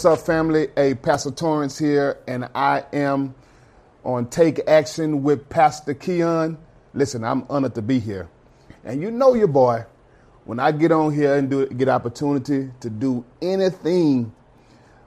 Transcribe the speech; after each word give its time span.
What's 0.00 0.18
up, 0.18 0.24
family? 0.24 0.68
Hey, 0.76 0.94
Pastor 0.94 1.30
Torrance 1.30 1.76
here, 1.76 2.16
and 2.26 2.48
I 2.54 2.84
am 2.90 3.34
on 4.02 4.30
Take 4.30 4.66
Action 4.66 5.22
with 5.22 5.46
Pastor 5.50 5.92
Keon. 5.92 6.56
Listen, 6.94 7.22
I'm 7.22 7.44
honored 7.50 7.74
to 7.74 7.82
be 7.82 7.98
here. 7.98 8.26
And 8.82 9.02
you 9.02 9.10
know 9.10 9.34
your 9.34 9.46
boy, 9.46 9.84
when 10.46 10.58
I 10.58 10.72
get 10.72 10.90
on 10.90 11.12
here 11.12 11.36
and 11.36 11.50
do 11.50 11.66
get 11.66 11.90
opportunity 11.90 12.70
to 12.80 12.88
do 12.88 13.26
anything 13.42 14.32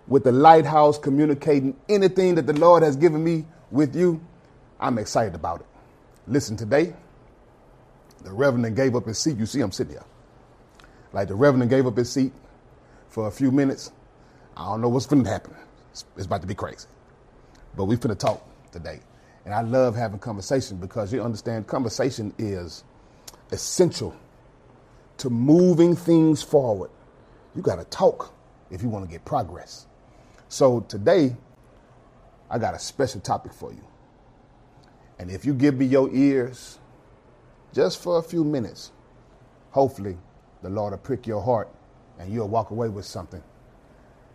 with 0.07 0.25
the 0.25 0.31
lighthouse, 0.31 0.99
communicating 0.99 1.75
anything 1.89 2.35
that 2.35 2.45
the 2.45 2.53
Lord 2.53 2.83
has 2.83 2.95
given 2.95 3.23
me 3.23 3.47
with 3.71 3.95
you, 3.95 4.21
I'm 4.79 4.99
excited 4.99 5.33
about 5.33 5.61
it. 5.61 5.67
Listen, 6.27 6.55
today, 6.55 6.93
the 8.23 8.31
Reverend 8.31 8.75
gave 8.75 8.95
up 8.95 9.07
his 9.07 9.17
seat. 9.17 9.37
You 9.37 9.47
see, 9.47 9.61
I'm 9.61 9.71
sitting 9.71 9.93
here. 9.93 10.05
Like 11.13 11.29
the 11.29 11.35
Reverend 11.35 11.71
gave 11.71 11.87
up 11.87 11.97
his 11.97 12.11
seat 12.11 12.31
for 13.09 13.25
a 13.25 13.31
few 13.31 13.49
minutes 13.49 13.91
I 14.55 14.65
don't 14.65 14.81
know 14.81 14.89
what's 14.89 15.05
to 15.07 15.23
happen. 15.23 15.55
It's, 15.91 16.05
it's, 16.15 16.25
about 16.25 16.41
to 16.41 16.47
be 16.47 16.55
crazy. 16.55 16.87
But 17.75 17.85
we 17.85 17.95
finna 17.95 18.17
talk 18.17 18.45
today. 18.71 18.99
And 19.45 19.53
I 19.53 19.61
love 19.61 19.95
having 19.95 20.19
conversation 20.19 20.77
because 20.77 21.11
you 21.11 21.21
understand 21.23 21.67
conversation 21.67 22.33
is 22.37 22.83
essential 23.51 24.15
to 25.17 25.29
moving 25.29 25.95
things 25.95 26.41
forward. 26.41 26.91
You 27.55 27.61
got 27.61 27.77
to 27.77 27.85
talk 27.85 28.33
if 28.71 28.81
you 28.81 28.89
want 28.89 29.05
to 29.05 29.11
get 29.11 29.25
progress. 29.25 29.87
So 30.49 30.81
today, 30.81 31.35
I 32.49 32.59
got 32.59 32.73
a 32.75 32.79
special 32.79 33.21
topic 33.21 33.53
for 33.53 33.71
you. 33.71 33.83
And 35.19 35.31
if 35.31 35.45
you 35.45 35.53
give 35.53 35.75
me 35.75 35.85
your 35.85 36.09
ears 36.13 36.79
just 37.73 38.01
for 38.01 38.19
a 38.19 38.23
few 38.23 38.43
minutes, 38.43 38.91
hopefully 39.71 40.17
the 40.61 40.69
Lord 40.69 40.91
will 40.91 40.99
prick 40.99 41.25
your 41.25 41.41
heart 41.41 41.69
and 42.19 42.31
you'll 42.31 42.47
walk 42.47 42.69
away 42.71 42.89
with 42.89 43.05
something 43.05 43.41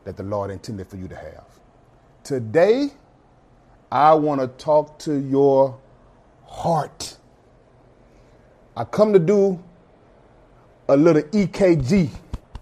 that 0.09 0.17
the 0.17 0.23
Lord 0.23 0.51
intended 0.51 0.87
for 0.87 0.97
you 0.97 1.07
to 1.07 1.15
have. 1.15 1.45
Today, 2.25 2.89
I 3.93 4.15
want 4.15 4.41
to 4.41 4.47
talk 4.47 4.99
to 5.01 5.21
your 5.21 5.79
heart. 6.47 7.19
I 8.75 8.85
come 8.85 9.13
to 9.13 9.19
do 9.19 9.63
a 10.89 10.97
little 10.97 11.21
EKG 11.21 12.09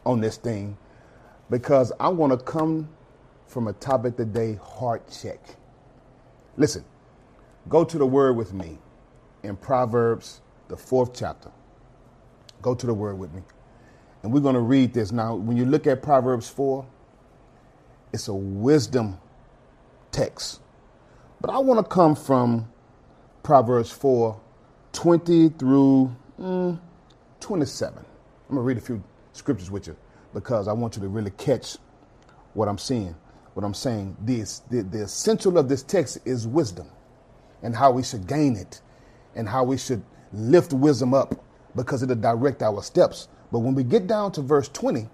on 0.05 0.21
this 0.21 0.39
thing 0.39 0.77
because 1.49 1.93
I 2.01 2.09
want 2.09 2.33
to 2.33 2.37
come 2.37 2.89
from 3.47 3.69
a 3.69 3.73
topic 3.75 4.17
today 4.17 4.59
heart 4.61 5.09
check. 5.09 5.39
Listen, 6.57 6.85
go 7.69 7.85
to 7.85 7.97
the 7.97 8.07
word 8.07 8.33
with 8.37 8.53
me 8.53 8.77
in 9.45 9.55
Proverbs, 9.57 10.41
the 10.67 10.77
fourth 10.77 11.15
chapter. 11.15 11.53
Go 12.61 12.75
to 12.75 12.87
the 12.87 12.95
word 12.95 13.21
with 13.21 13.33
me. 13.33 13.43
And 14.25 14.33
we're 14.33 14.41
going 14.41 14.57
to 14.57 14.61
read 14.61 14.93
this. 14.93 15.13
Now, 15.13 15.37
when 15.37 15.57
you 15.57 15.65
look 15.65 15.87
at 15.87 16.03
Proverbs 16.03 16.49
4, 16.49 16.85
it's 18.13 18.29
a 18.29 18.35
wisdom 18.35 19.19
text. 20.13 20.61
But 21.41 21.51
I 21.51 21.59
want 21.59 21.85
to 21.85 21.89
come 21.89 22.17
from 22.17 22.71
Proverbs 23.43 23.91
4 23.93 24.41
20 24.93 25.51
through 25.51 26.17
mm, 26.41 26.79
27. 27.41 27.99
I'm 27.99 28.05
going 28.49 28.57
to 28.57 28.63
read 28.63 28.79
a 28.79 28.81
few 28.81 29.03
scriptures 29.33 29.71
with 29.71 29.87
you 29.87 29.97
because 30.35 30.69
I 30.69 30.73
want 30.73 30.97
you 30.97 31.03
to 31.03 31.09
really 31.09 31.33
catch 31.33 31.77
what 32.55 32.69
I'm 32.69 32.79
seeing, 32.79 33.15
what 33.55 33.65
I'm 33.65 33.75
saying. 33.75 34.17
This, 34.23 34.61
the, 34.71 34.83
the 34.83 35.03
essential 35.03 35.59
of 35.59 35.69
this 35.69 35.83
text 35.83 36.19
is 36.25 36.47
wisdom 36.47 36.89
and 37.63 37.77
how 37.77 37.93
we 37.93 38.03
should 38.03 38.27
gain 38.27 38.57
it 38.57 38.81
and 39.37 39.49
how 39.49 39.65
we 39.65 39.79
should 39.79 40.03
lift 40.33 40.73
wisdom 40.73 41.15
up 41.15 41.35
because 41.77 42.03
it'll 42.03 42.17
direct 42.17 42.63
our 42.63 42.83
steps. 42.83 43.29
But 43.53 43.61
when 43.61 43.75
we 43.75 43.85
get 43.85 44.07
down 44.07 44.33
to 44.33 44.43
verse 44.43 44.69
20, 44.69 45.09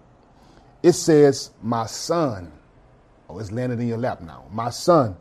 it 0.83 0.93
says, 0.93 1.51
My 1.63 1.87
son, 1.87 2.53
Oh, 3.29 3.39
it's 3.39 3.53
landed 3.53 3.81
in 3.81 3.89
your 3.89 3.99
lap 3.99 4.21
now. 4.21 4.45
My 4.53 4.71
son, 4.71 5.17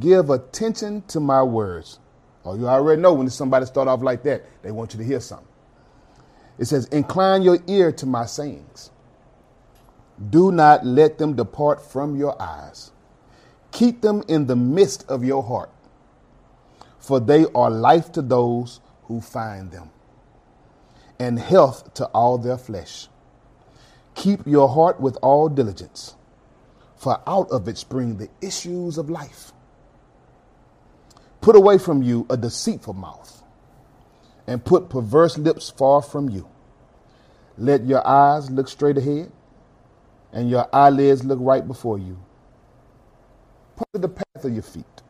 give 0.00 0.30
attention 0.30 1.02
to 1.08 1.20
my 1.20 1.42
words. 1.42 1.98
Oh, 2.44 2.56
you 2.56 2.68
already 2.68 3.02
know 3.02 3.14
when 3.14 3.30
somebody 3.30 3.66
start 3.66 3.88
off 3.88 4.02
like 4.02 4.22
that, 4.24 4.44
they 4.62 4.70
want 4.70 4.94
you 4.94 4.98
to 4.98 5.04
hear 5.04 5.20
something. 5.20 5.48
It 6.58 6.66
says, 6.66 6.86
Incline 6.86 7.42
your 7.42 7.58
ear 7.68 7.92
to 7.92 8.06
my 8.06 8.26
sayings. 8.26 8.90
Do 10.30 10.52
not 10.52 10.84
let 10.86 11.18
them 11.18 11.36
depart 11.36 11.82
from 11.84 12.16
your 12.16 12.40
eyes. 12.42 12.92
Keep 13.72 14.02
them 14.02 14.24
in 14.28 14.46
the 14.46 14.56
midst 14.56 15.08
of 15.08 15.24
your 15.24 15.42
heart, 15.42 15.70
for 16.98 17.20
they 17.20 17.46
are 17.54 17.70
life 17.70 18.12
to 18.12 18.22
those 18.22 18.80
who 19.04 19.20
find 19.20 19.70
them, 19.70 19.90
and 21.20 21.38
health 21.38 21.94
to 21.94 22.06
all 22.06 22.38
their 22.38 22.58
flesh. 22.58 23.08
Keep 24.16 24.46
your 24.46 24.68
heart 24.68 25.00
with 25.00 25.16
all 25.22 25.48
diligence 25.48 26.16
for 26.98 27.20
out 27.26 27.50
of 27.50 27.68
it 27.68 27.78
spring 27.78 28.16
the 28.16 28.28
issues 28.40 28.98
of 28.98 29.08
life. 29.08 29.52
Put 31.40 31.56
away 31.56 31.78
from 31.78 32.02
you 32.02 32.26
a 32.28 32.36
deceitful 32.36 32.94
mouth, 32.94 33.42
and 34.46 34.64
put 34.64 34.90
perverse 34.90 35.38
lips 35.38 35.70
far 35.70 36.02
from 36.02 36.28
you. 36.28 36.48
Let 37.56 37.86
your 37.86 38.06
eyes 38.06 38.50
look 38.50 38.68
straight 38.68 38.98
ahead, 38.98 39.30
and 40.32 40.50
your 40.50 40.68
eyelids 40.72 41.24
look 41.24 41.38
right 41.40 41.66
before 41.66 41.98
you. 41.98 42.18
Put 43.76 44.02
the 44.02 44.08
path 44.08 44.44
of 44.44 44.52
your 44.52 44.62
feet, 44.62 45.02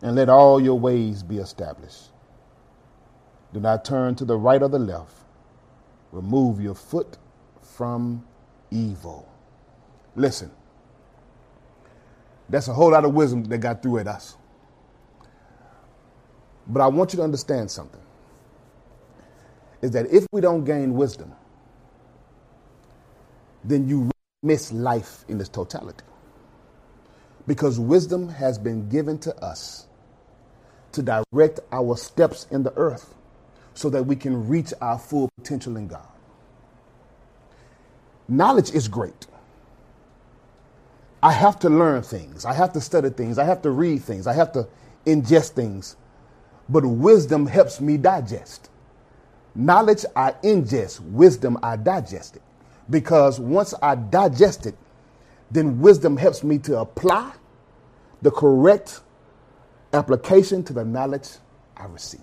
and 0.00 0.14
let 0.14 0.28
all 0.28 0.60
your 0.60 0.78
ways 0.78 1.22
be 1.24 1.38
established. 1.38 2.10
Do 3.52 3.60
not 3.60 3.84
turn 3.84 4.14
to 4.16 4.24
the 4.24 4.36
right 4.36 4.62
or 4.62 4.68
the 4.68 4.78
left. 4.78 5.14
Remove 6.12 6.60
your 6.60 6.74
foot 6.74 7.18
from 7.60 8.24
evil. 8.70 9.28
Listen, 10.14 10.50
that's 12.48 12.68
a 12.68 12.72
whole 12.72 12.92
lot 12.92 13.04
of 13.04 13.14
wisdom 13.14 13.44
that 13.44 13.58
got 13.58 13.82
through 13.82 13.98
at 13.98 14.08
us. 14.08 14.36
But 16.66 16.82
I 16.82 16.86
want 16.88 17.12
you 17.12 17.18
to 17.18 17.22
understand 17.22 17.70
something 17.70 18.00
is 19.80 19.92
that 19.92 20.06
if 20.12 20.26
we 20.32 20.40
don't 20.40 20.64
gain 20.64 20.94
wisdom, 20.94 21.32
then 23.64 23.88
you 23.88 24.10
miss 24.42 24.72
life 24.72 25.24
in 25.28 25.40
its 25.40 25.48
totality. 25.48 26.04
Because 27.46 27.78
wisdom 27.78 28.28
has 28.28 28.58
been 28.58 28.88
given 28.88 29.18
to 29.20 29.34
us 29.44 29.86
to 30.92 31.02
direct 31.02 31.60
our 31.72 31.96
steps 31.96 32.46
in 32.50 32.62
the 32.62 32.72
earth 32.76 33.14
so 33.74 33.88
that 33.90 34.04
we 34.04 34.16
can 34.16 34.48
reach 34.48 34.72
our 34.80 34.98
full 34.98 35.28
potential 35.38 35.76
in 35.76 35.86
God. 35.86 36.06
Knowledge 38.28 38.72
is 38.72 38.88
great. 38.88 39.26
I 41.22 41.32
have 41.32 41.58
to 41.60 41.70
learn 41.70 42.02
things. 42.02 42.44
I 42.46 42.54
have 42.54 42.72
to 42.74 42.80
study 42.82 43.10
things. 43.10 43.38
I 43.38 43.44
have 43.44 43.62
to 43.62 43.70
read 43.70 44.02
things. 44.02 44.26
I 44.26 44.34
have 44.34 44.52
to 44.52 44.68
ingest 45.06 45.50
things. 45.50 45.96
But 46.68 46.86
wisdom 46.86 47.46
helps 47.46 47.80
me 47.80 47.98
digest. 47.98 48.70
Knowledge 49.54 50.04
I 50.16 50.32
ingest, 50.44 51.00
wisdom 51.00 51.58
I 51.62 51.76
digest 51.76 52.36
it. 52.36 52.42
Because 52.90 53.40
once 53.40 53.74
I 53.82 53.96
digest 53.96 54.66
it, 54.66 54.76
then 55.50 55.80
wisdom 55.80 56.16
helps 56.16 56.44
me 56.44 56.58
to 56.60 56.80
apply 56.80 57.32
the 58.22 58.30
correct 58.32 59.02
application 59.92 60.64
to 60.64 60.74
the 60.74 60.84
knowledge 60.84 61.28
I 61.76 61.86
receive. 61.86 62.20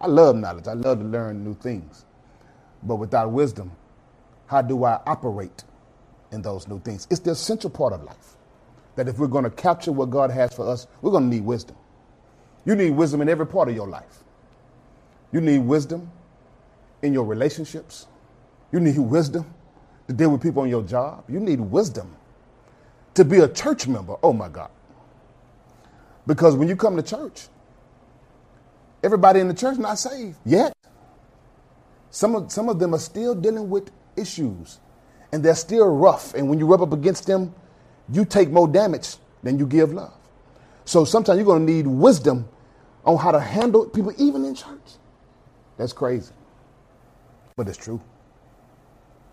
I 0.00 0.08
love 0.08 0.36
knowledge. 0.36 0.68
I 0.68 0.74
love 0.74 1.00
to 1.00 1.04
learn 1.04 1.44
new 1.44 1.54
things. 1.54 2.04
But 2.82 2.96
without 2.96 3.32
wisdom, 3.32 3.72
how 4.46 4.62
do 4.62 4.84
I 4.84 5.00
operate 5.06 5.64
in 6.32 6.42
those 6.42 6.66
new 6.66 6.80
things. 6.80 7.06
It's 7.10 7.20
the 7.20 7.32
essential 7.32 7.70
part 7.70 7.92
of 7.92 8.02
life. 8.02 8.36
That 8.96 9.08
if 9.08 9.18
we're 9.18 9.28
going 9.28 9.44
to 9.44 9.50
capture 9.50 9.92
what 9.92 10.10
God 10.10 10.30
has 10.30 10.52
for 10.52 10.68
us, 10.68 10.86
we're 11.00 11.12
going 11.12 11.30
to 11.30 11.36
need 11.36 11.44
wisdom. 11.44 11.76
You 12.64 12.74
need 12.74 12.90
wisdom 12.90 13.22
in 13.22 13.28
every 13.28 13.46
part 13.46 13.68
of 13.68 13.74
your 13.74 13.88
life. 13.88 14.24
You 15.32 15.40
need 15.40 15.58
wisdom 15.60 16.10
in 17.02 17.12
your 17.12 17.24
relationships. 17.24 18.06
You 18.70 18.80
need 18.80 18.98
wisdom 18.98 19.46
to 20.08 20.12
deal 20.12 20.30
with 20.30 20.42
people 20.42 20.62
on 20.62 20.68
your 20.68 20.82
job. 20.82 21.24
You 21.28 21.40
need 21.40 21.60
wisdom 21.60 22.16
to 23.14 23.24
be 23.24 23.38
a 23.38 23.48
church 23.48 23.86
member. 23.86 24.16
Oh 24.22 24.32
my 24.32 24.48
God. 24.48 24.70
Because 26.26 26.54
when 26.54 26.68
you 26.68 26.76
come 26.76 26.96
to 26.96 27.02
church, 27.02 27.48
everybody 29.02 29.40
in 29.40 29.48
the 29.48 29.54
church 29.54 29.78
not 29.78 29.98
saved 29.98 30.36
yet. 30.44 30.72
Some 32.10 32.34
of, 32.36 32.52
some 32.52 32.68
of 32.68 32.78
them 32.78 32.94
are 32.94 32.98
still 32.98 33.34
dealing 33.34 33.70
with 33.70 33.90
issues 34.16 34.78
and 35.32 35.42
they're 35.42 35.54
still 35.54 35.88
rough. 35.88 36.34
And 36.34 36.48
when 36.48 36.58
you 36.58 36.66
rub 36.66 36.82
up 36.82 36.92
against 36.92 37.26
them, 37.26 37.54
you 38.10 38.24
take 38.24 38.50
more 38.50 38.68
damage 38.68 39.16
than 39.42 39.58
you 39.58 39.66
give 39.66 39.92
love. 39.92 40.12
So 40.84 41.04
sometimes 41.04 41.38
you're 41.38 41.46
going 41.46 41.66
to 41.66 41.72
need 41.72 41.86
wisdom 41.86 42.48
on 43.04 43.16
how 43.16 43.32
to 43.32 43.40
handle 43.40 43.86
people, 43.86 44.12
even 44.18 44.44
in 44.44 44.54
church. 44.54 44.78
That's 45.78 45.92
crazy. 45.92 46.32
But 47.56 47.68
it's 47.68 47.78
true. 47.78 48.00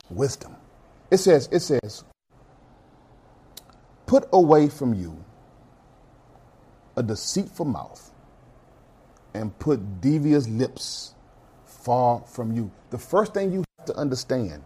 Wisdom. 0.09 0.55
It 1.11 1.17
says, 1.17 1.49
it 1.51 1.59
says, 1.59 2.03
put 4.05 4.27
away 4.31 4.69
from 4.69 4.93
you 4.93 5.23
a 6.95 7.03
deceitful 7.03 7.65
mouth 7.65 8.11
and 9.33 9.57
put 9.59 10.01
devious 10.01 10.47
lips 10.47 11.13
far 11.65 12.21
from 12.21 12.51
you. 12.51 12.71
The 12.89 12.97
first 12.97 13.33
thing 13.33 13.51
you 13.51 13.63
have 13.77 13.87
to 13.87 13.95
understand 13.95 14.63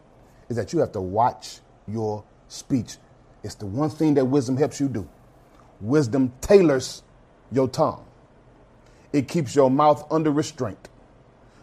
is 0.50 0.56
that 0.56 0.74
you 0.74 0.80
have 0.80 0.92
to 0.94 1.02
watch 1.02 1.60
your 1.88 2.24
speech. 2.48 2.98
It's 3.44 3.56
the 3.56 3.66
one 3.66 3.90
thing 3.90 4.14
that 4.16 4.26
wisdom 4.26 4.58
helps 4.58 4.80
you 4.80 4.88
do. 4.88 5.08
Wisdom 5.82 6.34
tailors 6.42 7.04
your 7.52 7.68
tongue. 7.68 8.06
It 9.12 9.28
keeps 9.28 9.56
your 9.56 9.70
mouth 9.70 10.06
under 10.12 10.32
restraint 10.32 10.90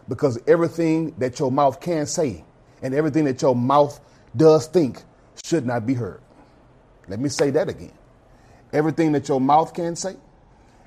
because 0.07 0.39
everything 0.47 1.13
that 1.17 1.39
your 1.39 1.51
mouth 1.51 1.79
can 1.79 2.05
say 2.05 2.43
and 2.81 2.93
everything 2.93 3.25
that 3.25 3.41
your 3.41 3.55
mouth 3.55 3.99
does 4.35 4.67
think 4.67 5.03
should 5.43 5.65
not 5.65 5.85
be 5.85 5.93
heard. 5.93 6.21
Let 7.07 7.19
me 7.19 7.29
say 7.29 7.49
that 7.51 7.69
again. 7.69 7.93
Everything 8.73 9.11
that 9.13 9.27
your 9.27 9.41
mouth 9.41 9.73
can 9.73 9.95
say 9.95 10.15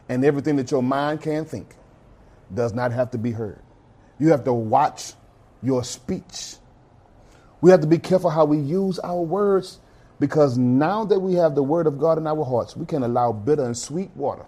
and 0.08 0.24
everything 0.24 0.56
that 0.56 0.70
your 0.70 0.82
mind 0.82 1.20
can 1.20 1.44
think 1.44 1.74
does 2.52 2.72
not 2.72 2.92
have 2.92 3.10
to 3.10 3.18
be 3.18 3.30
heard. 3.30 3.60
You 4.18 4.28
have 4.28 4.44
to 4.44 4.52
watch 4.52 5.14
your 5.62 5.84
speech. 5.84 6.56
We 7.64 7.70
have 7.70 7.80
to 7.80 7.86
be 7.86 7.96
careful 7.96 8.28
how 8.28 8.44
we 8.44 8.58
use 8.58 8.98
our 8.98 9.22
words 9.22 9.80
because 10.20 10.58
now 10.58 11.06
that 11.06 11.18
we 11.18 11.32
have 11.36 11.54
the 11.54 11.62
word 11.62 11.86
of 11.86 11.98
God 11.98 12.18
in 12.18 12.26
our 12.26 12.44
hearts, 12.44 12.76
we 12.76 12.84
can 12.84 13.02
allow 13.02 13.32
bitter 13.32 13.64
and 13.64 13.74
sweet 13.74 14.10
water 14.14 14.44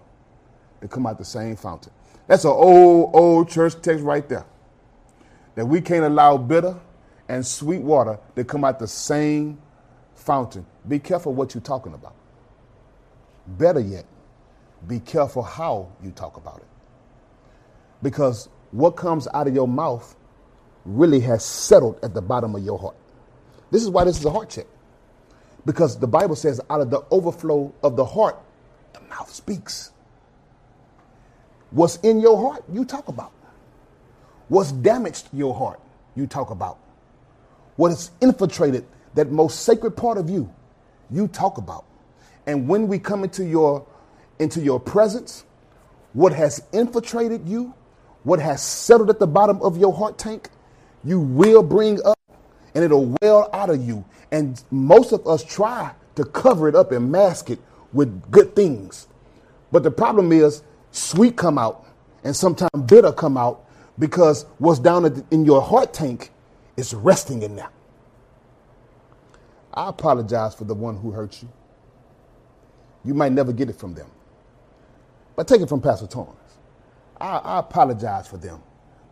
to 0.81 0.87
come 0.87 1.07
out 1.07 1.17
the 1.17 1.25
same 1.25 1.55
fountain. 1.55 1.91
That's 2.27 2.43
an 2.43 2.51
old, 2.51 3.15
old 3.15 3.49
church 3.49 3.73
text 3.81 4.03
right 4.03 4.29
there. 4.29 4.45
That 5.55 5.65
we 5.65 5.81
can't 5.81 6.05
allow 6.05 6.37
bitter 6.37 6.79
and 7.27 7.43
sweet 7.43 7.81
water 7.81 8.19
to 8.35 8.43
come 8.43 8.63
out 8.63 8.77
the 8.77 8.87
same 8.87 9.57
fountain. 10.13 10.67
Be 10.87 10.99
careful 10.99 11.33
what 11.33 11.55
you're 11.55 11.61
talking 11.63 11.95
about. 11.95 12.13
Better 13.47 13.79
yet, 13.79 14.05
be 14.87 14.99
careful 14.99 15.41
how 15.41 15.91
you 16.03 16.11
talk 16.11 16.37
about 16.37 16.57
it. 16.57 16.67
Because 18.03 18.47
what 18.69 18.91
comes 18.91 19.27
out 19.33 19.47
of 19.47 19.55
your 19.55 19.67
mouth 19.67 20.15
really 20.85 21.21
has 21.21 21.43
settled 21.43 21.97
at 22.03 22.13
the 22.13 22.21
bottom 22.21 22.53
of 22.55 22.63
your 22.63 22.77
heart. 22.77 22.95
This 23.71 23.83
is 23.83 23.89
why 23.89 24.03
this 24.03 24.19
is 24.19 24.25
a 24.25 24.31
heart 24.31 24.49
check. 24.49 24.65
Because 25.65 25.99
the 25.99 26.07
Bible 26.07 26.35
says, 26.35 26.61
out 26.69 26.81
of 26.81 26.89
the 26.89 27.03
overflow 27.11 27.73
of 27.83 27.95
the 27.95 28.05
heart, 28.05 28.37
the 28.93 29.01
mouth 29.01 29.29
speaks. 29.33 29.91
What's 31.71 31.97
in 31.97 32.19
your 32.19 32.37
heart, 32.37 32.63
you 32.71 32.85
talk 32.85 33.07
about. 33.09 33.31
What's 34.47 34.71
damaged 34.71 35.27
your 35.33 35.53
heart, 35.53 35.81
you 36.15 36.25
talk 36.25 36.49
about. 36.49 36.79
What 37.75 37.89
has 37.89 38.11
infiltrated 38.21 38.85
that 39.15 39.31
most 39.31 39.61
sacred 39.61 39.91
part 39.91 40.17
of 40.17 40.29
you, 40.29 40.53
you 41.11 41.27
talk 41.27 41.57
about. 41.57 41.85
And 42.45 42.67
when 42.67 42.87
we 42.87 42.97
come 42.99 43.23
into 43.23 43.45
your 43.45 43.85
into 44.39 44.61
your 44.61 44.79
presence, 44.79 45.43
what 46.13 46.31
has 46.31 46.63
infiltrated 46.71 47.47
you, 47.47 47.73
what 48.23 48.39
has 48.39 48.61
settled 48.63 49.09
at 49.09 49.19
the 49.19 49.27
bottom 49.27 49.61
of 49.61 49.77
your 49.77 49.93
heart 49.93 50.17
tank, 50.17 50.49
you 51.03 51.19
will 51.19 51.63
bring 51.63 52.01
up 52.05 52.16
and 52.77 52.85
it'll 52.85 53.15
well 53.23 53.49
out 53.53 53.71
of 53.71 53.83
you. 53.83 54.05
And 54.31 54.63
most 54.69 55.11
of 55.11 55.25
us 55.25 55.43
try 55.43 55.91
to 56.13 56.23
cover 56.23 56.69
it 56.69 56.75
up 56.75 56.91
and 56.91 57.11
mask 57.11 57.49
it 57.49 57.59
with 57.91 58.29
good 58.29 58.55
things. 58.55 59.07
But 59.71 59.81
the 59.81 59.89
problem 59.89 60.31
is 60.31 60.61
sweet 60.91 61.35
come 61.35 61.57
out 61.57 61.87
and 62.23 62.35
sometimes 62.35 62.69
bitter 62.85 63.11
come 63.11 63.35
out 63.35 63.65
because 63.97 64.43
what's 64.59 64.77
down 64.77 65.25
in 65.31 65.43
your 65.43 65.59
heart 65.59 65.91
tank 65.91 66.29
is 66.77 66.93
resting 66.93 67.41
in 67.41 67.55
there. 67.55 67.71
I 69.73 69.89
apologize 69.89 70.53
for 70.53 70.65
the 70.65 70.75
one 70.75 70.97
who 70.97 71.09
hurt 71.09 71.41
you. 71.41 71.49
You 73.03 73.15
might 73.15 73.31
never 73.31 73.53
get 73.53 73.71
it 73.71 73.79
from 73.79 73.95
them. 73.95 74.11
But 75.35 75.47
take 75.47 75.61
it 75.61 75.69
from 75.69 75.81
Pastor 75.81 76.05
Torrance. 76.05 76.37
I, 77.19 77.37
I 77.37 77.59
apologize 77.59 78.27
for 78.27 78.37
them 78.37 78.61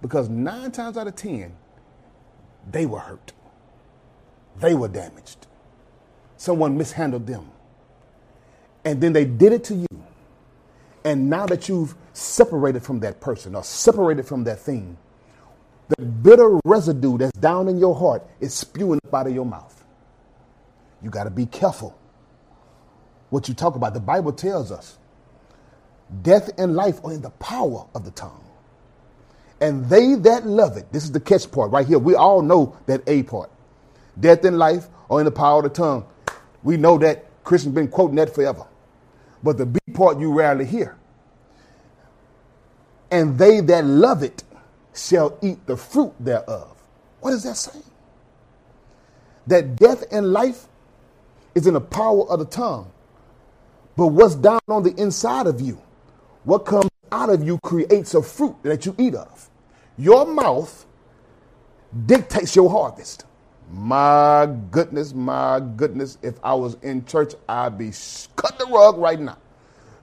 because 0.04 0.30
nine 0.30 0.72
times 0.72 0.98
out 0.98 1.08
of 1.08 1.16
ten, 1.16 1.56
they 2.70 2.86
were 2.86 3.00
hurt. 3.00 3.34
They 4.60 4.74
were 4.74 4.88
damaged. 4.88 5.48
Someone 6.38 6.78
mishandled 6.78 7.28
them. 7.28 7.50
And 8.84 9.02
then 9.02 9.14
they 9.14 9.26
did 9.26 9.54
it 9.54 9.64
to 9.66 9.76
you. 9.76 9.88
And 11.04 11.30
now 11.30 11.46
that 11.46 11.70
you've 11.70 11.96
separated 12.14 12.84
from 12.84 13.00
that 13.02 13.22
person 13.22 13.56
or 13.56 13.64
separated 13.64 14.26
from 14.26 14.44
that 14.46 14.60
thing, 14.60 14.98
the 15.98 16.04
bitter 16.04 16.60
residue 16.66 17.18
that's 17.18 17.38
down 17.38 17.68
in 17.68 17.78
your 17.78 17.96
heart 17.96 18.28
is 18.40 18.54
spewing 18.54 19.00
up 19.06 19.14
out 19.14 19.28
of 19.28 19.34
your 19.34 19.46
mouth. 19.46 19.84
You 21.02 21.10
got 21.10 21.26
to 21.26 21.30
be 21.30 21.46
careful 21.46 21.98
what 23.30 23.48
you 23.48 23.54
talk 23.54 23.76
about. 23.76 23.94
The 23.94 24.00
Bible 24.00 24.34
tells 24.34 24.72
us 24.72 24.98
death 26.22 26.50
and 26.58 26.76
life 26.76 27.04
are 27.04 27.14
in 27.14 27.22
the 27.22 27.30
power 27.32 27.86
of 27.94 28.06
the 28.06 28.12
tongue. 28.12 28.44
And 29.62 29.88
they 29.90 30.16
that 30.16 30.46
love 30.46 30.78
it, 30.78 30.92
this 30.92 31.04
is 31.04 31.12
the 31.12 31.20
catch 31.20 31.50
part 31.52 31.72
right 31.72 31.86
here. 31.86 32.00
We 32.00 32.16
all 32.16 32.42
know 32.42 32.78
that 32.88 33.02
A 33.08 33.24
part. 33.24 33.52
Death 34.20 34.44
and 34.46 34.58
life 34.58 34.88
are 35.10 35.20
in 35.20 35.26
the 35.26 35.32
power 35.32 35.60
of 35.60 35.64
the 35.64 35.70
tongue. 35.70 36.06
We 36.64 36.78
know 36.78 36.98
that. 37.00 37.26
Christians 37.44 37.76
been 37.76 37.88
quoting 37.88 38.16
that 38.16 38.34
forever. 38.34 38.66
But 39.44 39.58
the 39.58 39.68
B 39.68 39.80
part 39.94 40.20
you 40.20 40.34
rarely 40.34 40.66
hear. 40.66 40.98
And 43.12 43.38
they 43.38 43.62
that 43.62 43.86
love 43.86 44.24
it 44.24 44.44
shall 44.96 45.38
eat 45.42 45.66
the 45.68 45.78
fruit 45.78 46.14
thereof. 46.20 46.76
What 47.20 47.34
is 47.34 47.44
that 47.44 47.56
saying? 47.56 47.84
That 49.48 49.76
death 49.76 50.04
and 50.12 50.34
life 50.34 50.66
is 51.54 51.68
in 51.68 51.76
the 51.76 51.82
power 51.82 52.28
of 52.30 52.40
the 52.40 52.46
tongue. 52.46 52.92
But 53.96 54.08
what's 54.08 54.36
down 54.36 54.60
on 54.68 54.84
the 54.84 54.94
inside 54.96 55.46
of 55.46 55.62
you, 55.62 55.80
what 56.44 56.66
comes 56.66 56.90
out 57.12 57.30
of 57.30 57.44
you 57.44 57.60
creates 57.60 58.14
a 58.14 58.22
fruit 58.22 58.56
that 58.64 58.86
you 58.86 58.96
eat 58.98 59.16
of. 59.16 59.50
Your 59.98 60.26
mouth 60.26 60.86
dictates 62.06 62.56
your 62.56 62.70
harvest. 62.70 63.26
My 63.72 64.48
goodness, 64.72 65.14
my 65.14 65.62
goodness, 65.76 66.18
if 66.22 66.36
I 66.44 66.54
was 66.54 66.76
in 66.82 67.06
church, 67.06 67.34
I'd 67.50 67.78
be 67.78 67.92
cut 68.36 68.58
the 68.60 68.66
rug 68.66 68.98
right 68.98 69.20
now. 69.20 69.38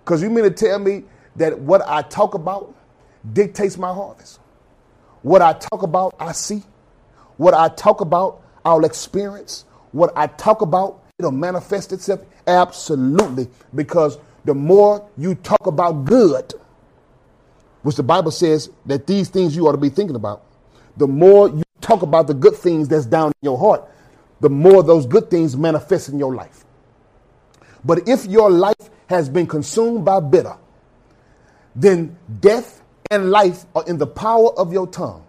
Because 0.05 0.23
you 0.23 0.31
mean 0.31 0.45
to 0.45 0.51
tell 0.51 0.79
me 0.79 1.05
that 1.37 1.59
what 1.61 1.83
I 1.87 2.03
talk 2.03 2.35
about 2.35 2.75
dictates 3.33 3.79
my 3.79 3.93
harvest? 3.93 4.41
What 5.23 5.43
I 5.43 5.53
talk 5.53 5.83
about, 5.83 6.15
I 6.19 6.33
see. 6.33 6.63
What 7.37 7.55
I 7.55 7.69
talk 7.69 8.01
about, 8.01 8.43
I'll 8.65 8.85
experience. 8.85 9.65
What 9.93 10.13
I 10.17 10.27
talk 10.27 10.63
about, 10.63 11.03
it'll 11.19 11.31
manifest 11.31 11.93
itself? 11.93 12.21
Absolutely. 12.47 13.49
Because 13.75 14.19
the 14.45 14.55
more 14.55 15.09
you 15.17 15.37
talk 15.37 15.67
about 15.67 16.05
good, 16.05 16.53
which 17.83 17.97
the 17.97 18.03
Bible 18.03 18.33
says 18.33 18.71
that 18.87 19.07
these 19.07 19.29
things 19.29 19.55
you 19.55 19.67
ought 19.69 19.73
to 19.73 19.79
be 19.79 19.89
thinking 19.89 20.17
about, 20.17 20.45
the 20.97 21.07
more 21.07 21.49
you 21.49 21.63
talk 21.83 22.03
about 22.03 22.27
the 22.27 22.35
good 22.35 22.55
things 22.55 22.89
that's 22.89 23.07
down 23.07 23.29
in 23.29 23.33
your 23.43 23.59
heart, 23.59 23.89
the 24.41 24.49
more 24.51 24.83
those 24.83 25.07
good 25.07 25.31
things 25.31 25.57
manifest 25.57 26.09
in 26.09 26.19
your 26.19 26.35
life. 26.35 26.65
But 27.85 28.09
if 28.09 28.27
your 28.27 28.51
life 28.51 28.91
has 29.09 29.29
been 29.29 29.47
consumed 29.47 30.05
by 30.05 30.21
bitter, 30.21 30.57
then 31.75 32.17
death 32.41 32.83
and 33.11 33.31
life 33.31 33.65
are 33.75 33.85
in 33.87 33.99
the 33.99 34.07
power 34.07 34.53
of 34.59 34.73
your 34.73 34.87
tongue. 34.87 35.25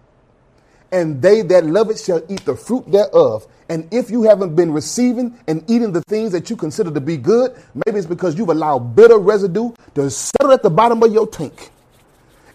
And 0.91 1.21
they 1.21 1.41
that 1.41 1.65
love 1.65 1.89
it 1.89 1.99
shall 1.99 2.21
eat 2.29 2.45
the 2.45 2.55
fruit 2.55 2.89
thereof. 2.91 3.47
And 3.67 3.91
if 3.91 4.11
you 4.11 4.23
haven't 4.23 4.55
been 4.55 4.71
receiving 4.71 5.37
and 5.47 5.63
eating 5.69 5.91
the 5.91 6.01
things 6.03 6.31
that 6.33 6.49
you 6.49 6.55
consider 6.55 6.91
to 6.91 7.01
be 7.01 7.17
good, 7.17 7.55
maybe 7.85 7.97
it's 7.97 8.05
because 8.05 8.37
you've 8.37 8.49
allowed 8.49 8.95
bitter 8.95 9.17
residue 9.17 9.71
to 9.95 10.09
settle 10.11 10.51
at 10.51 10.61
the 10.61 10.69
bottom 10.69 11.01
of 11.01 11.11
your 11.11 11.27
tank. 11.27 11.71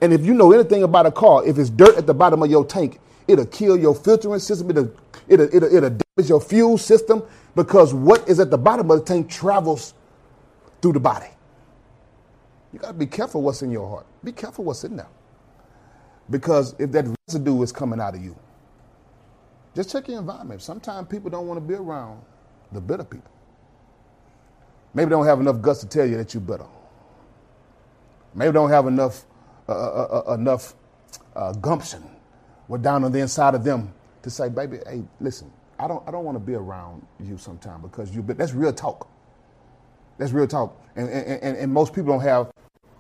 And 0.00 0.12
if 0.12 0.24
you 0.24 0.34
know 0.34 0.52
anything 0.52 0.84
about 0.84 1.06
a 1.06 1.10
car, 1.10 1.44
if 1.44 1.58
it's 1.58 1.70
dirt 1.70 1.96
at 1.96 2.06
the 2.06 2.14
bottom 2.14 2.42
of 2.42 2.50
your 2.50 2.64
tank, 2.64 3.00
it'll 3.28 3.46
kill 3.46 3.76
your 3.78 3.94
filtering 3.94 4.40
system, 4.40 4.70
it'll, 4.70 4.92
it'll, 5.28 5.54
it'll, 5.54 5.74
it'll 5.74 5.90
damage 5.90 6.30
your 6.30 6.40
fuel 6.40 6.78
system 6.78 7.22
because 7.56 7.94
what 7.94 8.28
is 8.28 8.40
at 8.40 8.50
the 8.50 8.58
bottom 8.58 8.90
of 8.90 9.00
the 9.00 9.04
tank 9.04 9.30
travels 9.30 9.94
through 10.82 10.94
the 10.94 11.00
body. 11.00 11.28
You 12.72 12.78
got 12.80 12.88
to 12.88 12.94
be 12.94 13.06
careful 13.06 13.42
what's 13.42 13.62
in 13.62 13.70
your 13.70 13.88
heart. 13.88 14.06
Be 14.24 14.32
careful 14.32 14.64
what's 14.64 14.84
in 14.84 14.96
there. 14.96 15.08
Because 16.30 16.74
if 16.78 16.92
that 16.92 17.06
residue 17.28 17.62
is 17.62 17.72
coming 17.72 18.00
out 18.00 18.14
of 18.14 18.22
you, 18.24 18.36
just 19.74 19.90
check 19.92 20.08
your 20.08 20.20
environment. 20.20 20.62
Sometimes 20.62 21.08
people 21.08 21.30
don't 21.30 21.46
want 21.46 21.58
to 21.60 21.66
be 21.66 21.74
around 21.74 22.22
the 22.72 22.80
bitter 22.80 23.04
people. 23.04 23.30
Maybe 24.94 25.10
don't 25.10 25.26
have 25.26 25.40
enough 25.40 25.62
guts 25.62 25.80
to 25.80 25.88
tell 25.88 26.06
you 26.06 26.16
that 26.18 26.34
you're 26.34 26.40
bitter. 26.40 26.66
Maybe 28.34 28.52
don't 28.52 28.70
have 28.70 28.86
enough 28.86 29.24
uh, 29.68 29.72
uh, 29.72 30.22
uh, 30.28 30.34
enough 30.34 30.74
uh, 31.36 31.52
gumption, 31.54 32.02
what 32.68 32.82
down 32.82 33.02
on 33.02 33.12
the 33.12 33.18
inside 33.18 33.54
of 33.54 33.64
them 33.64 33.92
to 34.22 34.30
say, 34.30 34.48
baby, 34.48 34.78
hey, 34.86 35.02
listen, 35.20 35.50
I 35.78 35.88
don't 35.88 36.06
I 36.06 36.10
don't 36.10 36.24
want 36.24 36.36
to 36.36 36.40
be 36.40 36.54
around 36.54 37.04
you 37.18 37.38
sometime 37.38 37.82
because 37.82 38.14
you. 38.14 38.22
But 38.22 38.38
that's 38.38 38.52
real 38.52 38.72
talk. 38.72 39.08
That's 40.18 40.32
real 40.32 40.46
talk, 40.46 40.80
and 40.96 41.08
and, 41.08 41.56
and 41.56 41.72
most 41.72 41.92
people 41.92 42.12
don't 42.12 42.22
have 42.22 42.50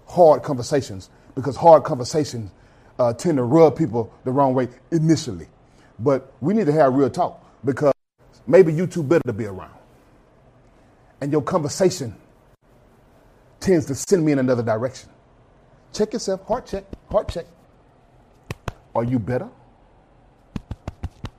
hard 0.06 0.42
conversations 0.42 1.10
because 1.34 1.56
hard 1.56 1.84
conversations 1.84 2.50
uh, 2.98 3.12
tend 3.12 3.36
to 3.38 3.44
rub 3.44 3.76
people 3.76 4.12
the 4.24 4.32
wrong 4.32 4.54
way 4.54 4.68
initially. 4.90 5.46
But 5.98 6.32
we 6.40 6.54
need 6.54 6.66
to 6.66 6.72
have 6.72 6.94
real 6.94 7.10
talk 7.10 7.44
because 7.64 7.92
maybe 8.46 8.72
you 8.72 8.86
too 8.86 9.02
better 9.02 9.22
to 9.26 9.32
be 9.32 9.46
around. 9.46 9.74
And 11.20 11.32
your 11.32 11.42
conversation 11.42 12.14
tends 13.60 13.86
to 13.86 13.94
send 13.94 14.24
me 14.24 14.32
in 14.32 14.38
another 14.38 14.62
direction. 14.62 15.10
Check 15.92 16.12
yourself, 16.12 16.46
heart 16.46 16.66
check, 16.66 16.84
heart 17.10 17.28
check. 17.28 17.46
Are 18.94 19.04
you 19.04 19.18
bitter? 19.18 19.48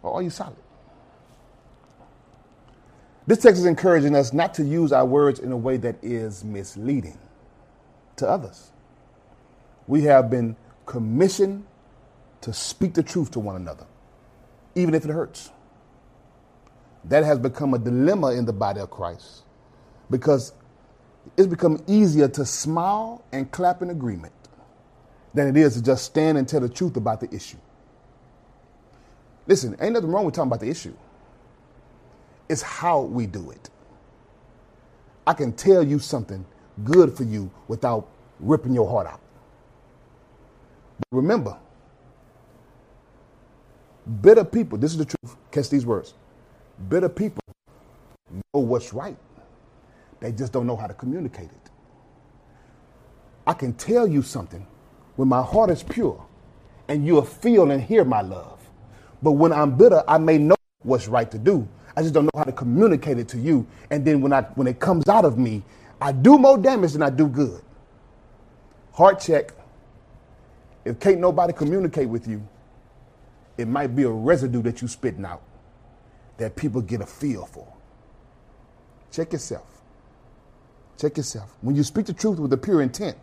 Or 0.09 0.19
are 0.19 0.23
you 0.23 0.31
solid? 0.31 0.57
This 3.27 3.39
text 3.39 3.59
is 3.59 3.65
encouraging 3.65 4.15
us 4.15 4.33
not 4.33 4.53
to 4.55 4.65
use 4.65 4.91
our 4.91 5.05
words 5.05 5.39
in 5.39 5.51
a 5.51 5.57
way 5.57 5.77
that 5.77 5.97
is 6.03 6.43
misleading 6.43 7.19
to 8.17 8.27
others. 8.29 8.71
We 9.87 10.03
have 10.03 10.29
been 10.29 10.55
commissioned 10.85 11.65
to 12.41 12.53
speak 12.53 12.95
the 12.95 13.03
truth 13.03 13.31
to 13.31 13.39
one 13.39 13.55
another, 13.55 13.85
even 14.75 14.95
if 14.95 15.05
it 15.05 15.11
hurts. 15.11 15.51
That 17.05 17.23
has 17.25 17.39
become 17.39 17.73
a 17.75 17.79
dilemma 17.79 18.33
in 18.33 18.45
the 18.45 18.53
body 18.53 18.81
of 18.81 18.91
Christ 18.91 19.43
because 20.09 20.53
it's 21.37 21.47
become 21.47 21.83
easier 21.87 22.27
to 22.29 22.45
smile 22.45 23.23
and 23.31 23.51
clap 23.51 23.81
in 23.81 23.89
agreement 23.91 24.33
than 25.33 25.47
it 25.47 25.57
is 25.57 25.75
to 25.75 25.83
just 25.83 26.05
stand 26.05 26.37
and 26.37 26.47
tell 26.47 26.61
the 26.61 26.69
truth 26.69 26.97
about 26.97 27.21
the 27.21 27.33
issue. 27.35 27.57
Listen, 29.49 29.75
ain't 29.81 29.93
nothing 29.93 30.11
wrong 30.11 30.25
with 30.25 30.35
talking 30.35 30.47
about 30.47 30.59
the 30.59 30.69
issue. 30.69 30.93
It's 32.47 32.61
how 32.61 33.01
we 33.01 33.25
do 33.25 33.49
it. 33.49 33.71
I 35.25 35.33
can 35.33 35.53
tell 35.53 35.81
you 35.81 35.97
something 35.97 36.45
good 36.83 37.17
for 37.17 37.23
you 37.23 37.49
without 37.67 38.07
ripping 38.39 38.75
your 38.75 38.87
heart 38.87 39.07
out. 39.07 39.19
But 40.99 41.17
remember, 41.17 41.57
bitter 44.21 44.43
people, 44.43 44.77
this 44.77 44.91
is 44.91 44.99
the 44.99 45.05
truth, 45.05 45.35
catch 45.51 45.69
these 45.69 45.85
words. 45.85 46.13
Bitter 46.87 47.09
people 47.09 47.41
know 48.53 48.61
what's 48.61 48.93
right, 48.93 49.17
they 50.19 50.31
just 50.31 50.53
don't 50.53 50.67
know 50.67 50.75
how 50.75 50.85
to 50.85 50.93
communicate 50.93 51.49
it. 51.49 51.71
I 53.47 53.53
can 53.53 53.73
tell 53.73 54.07
you 54.07 54.21
something 54.21 54.65
when 55.15 55.27
my 55.27 55.41
heart 55.41 55.71
is 55.71 55.81
pure 55.81 56.23
and 56.87 57.03
you'll 57.03 57.25
feel 57.25 57.71
and 57.71 57.81
hear 57.81 58.05
my 58.05 58.21
love. 58.21 58.58
But 59.21 59.33
when 59.33 59.51
I'm 59.51 59.77
bitter, 59.77 60.03
I 60.07 60.17
may 60.17 60.37
know 60.37 60.55
what's 60.83 61.07
right 61.07 61.29
to 61.31 61.37
do. 61.37 61.67
I 61.95 62.01
just 62.01 62.13
don't 62.13 62.25
know 62.25 62.37
how 62.37 62.43
to 62.43 62.51
communicate 62.51 63.17
it 63.17 63.27
to 63.29 63.37
you. 63.37 63.67
And 63.89 64.05
then 64.05 64.21
when 64.21 64.31
I 64.31 64.43
when 64.55 64.67
it 64.67 64.79
comes 64.79 65.07
out 65.09 65.25
of 65.25 65.37
me, 65.37 65.63
I 66.01 66.11
do 66.11 66.37
more 66.37 66.57
damage 66.57 66.93
than 66.93 67.03
I 67.03 67.09
do 67.09 67.27
good. 67.27 67.61
Heart 68.93 69.19
check. 69.19 69.53
If 70.85 70.99
can't 70.99 71.19
nobody 71.19 71.53
communicate 71.53 72.07
with 72.07 72.27
you, 72.27 72.47
it 73.57 73.67
might 73.67 73.95
be 73.95 74.03
a 74.03 74.09
residue 74.09 74.61
that 74.63 74.81
you 74.81 74.87
spitting 74.87 75.25
out 75.25 75.41
that 76.37 76.55
people 76.55 76.81
get 76.81 77.01
a 77.01 77.05
feel 77.05 77.45
for. 77.45 77.67
Check 79.11 79.33
yourself. 79.33 79.81
Check 80.97 81.17
yourself. 81.17 81.53
When 81.61 81.75
you 81.75 81.83
speak 81.83 82.05
the 82.05 82.13
truth 82.13 82.39
with 82.39 82.53
a 82.53 82.57
pure 82.57 82.81
intent, 82.81 83.17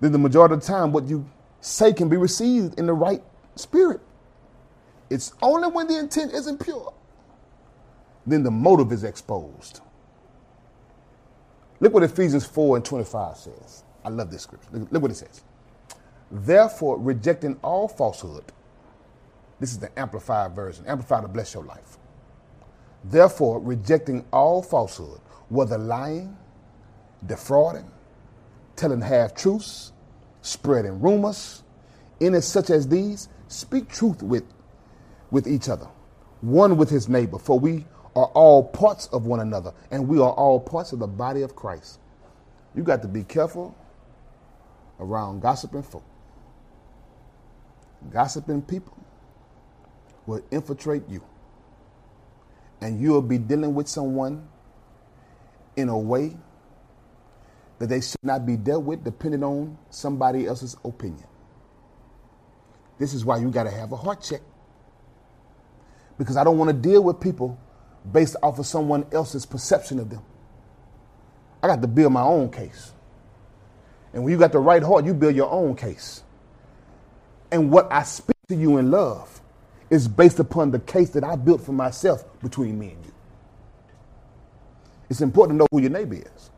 then 0.00 0.12
the 0.12 0.18
majority 0.18 0.54
of 0.54 0.60
the 0.60 0.66
time 0.66 0.92
what 0.92 1.04
you 1.04 1.26
say 1.60 1.92
can 1.92 2.08
be 2.08 2.16
received 2.16 2.78
in 2.78 2.86
the 2.86 2.92
right 2.92 3.22
spirit. 3.56 4.00
It's 5.12 5.34
only 5.42 5.68
when 5.68 5.88
the 5.88 5.98
intent 5.98 6.32
isn't 6.32 6.58
pure, 6.64 6.92
then 8.26 8.42
the 8.42 8.50
motive 8.50 8.92
is 8.92 9.04
exposed. 9.04 9.80
Look 11.80 11.92
what 11.92 12.02
Ephesians 12.02 12.46
4 12.46 12.76
and 12.76 12.84
25 12.84 13.36
says. 13.36 13.84
I 14.04 14.08
love 14.08 14.30
this 14.30 14.42
scripture. 14.42 14.68
Look, 14.72 14.92
look 14.92 15.02
what 15.02 15.10
it 15.10 15.16
says. 15.16 15.42
Therefore, 16.30 16.98
rejecting 16.98 17.58
all 17.62 17.88
falsehood, 17.88 18.44
this 19.60 19.72
is 19.72 19.78
the 19.78 19.96
amplified 19.98 20.54
version. 20.54 20.86
Amplified 20.86 21.22
to 21.22 21.28
bless 21.28 21.52
your 21.52 21.64
life. 21.64 21.98
Therefore, 23.04 23.60
rejecting 23.60 24.24
all 24.32 24.62
falsehood, 24.62 25.20
whether 25.50 25.76
lying, 25.76 26.36
defrauding, 27.26 27.90
telling 28.76 29.02
half 29.02 29.34
truths, 29.34 29.92
spreading 30.40 31.00
rumors, 31.00 31.62
any 32.20 32.40
such 32.40 32.70
as 32.70 32.88
these, 32.88 33.28
speak 33.48 33.88
truth 33.88 34.22
with, 34.22 34.44
with 35.32 35.48
each 35.48 35.68
other, 35.68 35.88
one 36.42 36.76
with 36.76 36.90
his 36.90 37.08
neighbor, 37.08 37.38
for 37.38 37.58
we 37.58 37.86
are 38.14 38.26
all 38.26 38.62
parts 38.62 39.06
of 39.08 39.26
one 39.26 39.40
another, 39.40 39.72
and 39.90 40.06
we 40.06 40.18
are 40.18 40.30
all 40.32 40.60
parts 40.60 40.92
of 40.92 41.00
the 41.00 41.06
body 41.06 41.42
of 41.42 41.56
Christ. 41.56 41.98
You 42.76 42.84
got 42.84 43.02
to 43.02 43.08
be 43.08 43.24
careful 43.24 43.74
around 45.00 45.40
gossiping 45.40 45.82
folk. 45.82 46.04
Gossiping 48.10 48.62
people 48.62 48.96
will 50.26 50.44
infiltrate 50.50 51.08
you. 51.08 51.24
And 52.80 53.00
you'll 53.00 53.22
be 53.22 53.38
dealing 53.38 53.74
with 53.74 53.88
someone 53.88 54.46
in 55.76 55.88
a 55.88 55.98
way 55.98 56.36
that 57.78 57.88
they 57.88 58.00
should 58.00 58.22
not 58.22 58.44
be 58.44 58.56
dealt 58.56 58.84
with 58.84 59.02
depending 59.02 59.42
on 59.42 59.78
somebody 59.88 60.46
else's 60.46 60.76
opinion. 60.84 61.24
This 62.98 63.14
is 63.14 63.24
why 63.24 63.38
you 63.38 63.50
got 63.50 63.64
to 63.64 63.70
have 63.70 63.92
a 63.92 63.96
heart 63.96 64.20
check. 64.20 64.42
Because 66.18 66.36
I 66.36 66.44
don't 66.44 66.58
want 66.58 66.68
to 66.68 66.76
deal 66.76 67.02
with 67.02 67.20
people 67.20 67.58
based 68.10 68.36
off 68.42 68.58
of 68.58 68.66
someone 68.66 69.06
else's 69.12 69.46
perception 69.46 69.98
of 69.98 70.10
them. 70.10 70.22
I 71.62 71.68
got 71.68 71.80
to 71.80 71.88
build 71.88 72.12
my 72.12 72.22
own 72.22 72.50
case. 72.50 72.92
And 74.12 74.24
when 74.24 74.32
you 74.32 74.38
got 74.38 74.52
the 74.52 74.58
right 74.58 74.82
heart, 74.82 75.04
you 75.04 75.14
build 75.14 75.34
your 75.34 75.50
own 75.50 75.76
case. 75.76 76.22
And 77.50 77.70
what 77.70 77.90
I 77.92 78.02
speak 78.02 78.36
to 78.48 78.56
you 78.56 78.78
in 78.78 78.90
love 78.90 79.40
is 79.90 80.08
based 80.08 80.38
upon 80.38 80.70
the 80.70 80.78
case 80.80 81.10
that 81.10 81.24
I 81.24 81.36
built 81.36 81.62
for 81.62 81.72
myself 81.72 82.24
between 82.42 82.78
me 82.78 82.90
and 82.90 83.04
you. 83.04 83.12
It's 85.10 85.20
important 85.20 85.58
to 85.58 85.62
know 85.62 85.66
who 85.70 85.80
your 85.80 85.90
neighbor 85.90 86.14
is. 86.14 86.50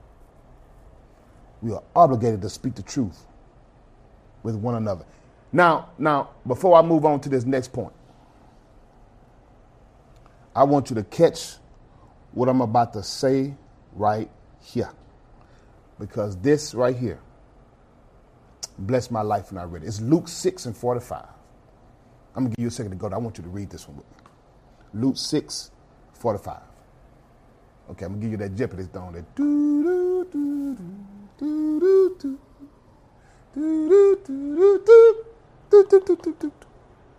We 1.61 1.73
are 1.73 1.83
obligated 1.97 2.43
to 2.43 2.51
speak 2.51 2.75
the 2.75 2.83
truth 2.83 3.25
with 4.43 4.55
one 4.55 4.77
another. 4.77 5.05
Now, 5.53 5.91
now, 5.99 6.31
before 6.47 6.77
I 6.77 6.83
move 6.83 7.05
on 7.05 7.21
to 7.21 7.29
this 7.29 7.45
next 7.45 7.73
point, 7.73 7.93
I 10.55 10.65
want 10.65 10.91
you 10.91 10.97
to 10.97 11.05
catch 11.05 11.57
what 12.33 12.49
I'm 12.49 12.61
about 12.61 12.93
to 12.95 13.03
say 13.03 13.55
right 13.93 14.31
here. 14.61 14.91
Because 15.99 16.37
this 16.37 16.75
right 16.75 16.97
here 16.97 17.21
blessed 18.79 19.11
my 19.11 19.23
life 19.23 19.53
when 19.53 19.61
I 19.61 19.65
read 19.65 19.83
it. 19.83 19.87
It's 19.87 20.01
Luke 20.01 20.29
6 20.29 20.67
and 20.67 20.77
45. 20.77 21.27
I'm 22.35 22.45
going 22.45 22.51
to 22.51 22.57
give 22.57 22.63
you 22.63 22.69
a 22.69 22.71
second 22.71 22.91
to 22.93 22.97
go. 22.97 23.09
I 23.09 23.19
want 23.19 23.39
you 23.39 23.45
to 23.45 23.51
read 23.51 23.71
this 23.71 23.87
one 23.89 23.99
with 23.99 24.07
me. 24.07 24.17
Luke 24.95 25.17
6, 25.17 25.71
45. 26.15 26.61
Okay, 27.91 28.05
I'm 28.05 28.13
going 28.13 28.21
to 28.21 28.27
give 28.27 28.33
you 28.33 28.37
that 28.39 28.57
Jeopardy 28.57 28.85
down 28.93 29.13
there. 29.13 29.25
Do, 29.37 29.83
do, 29.83 30.27
do, 30.33 30.75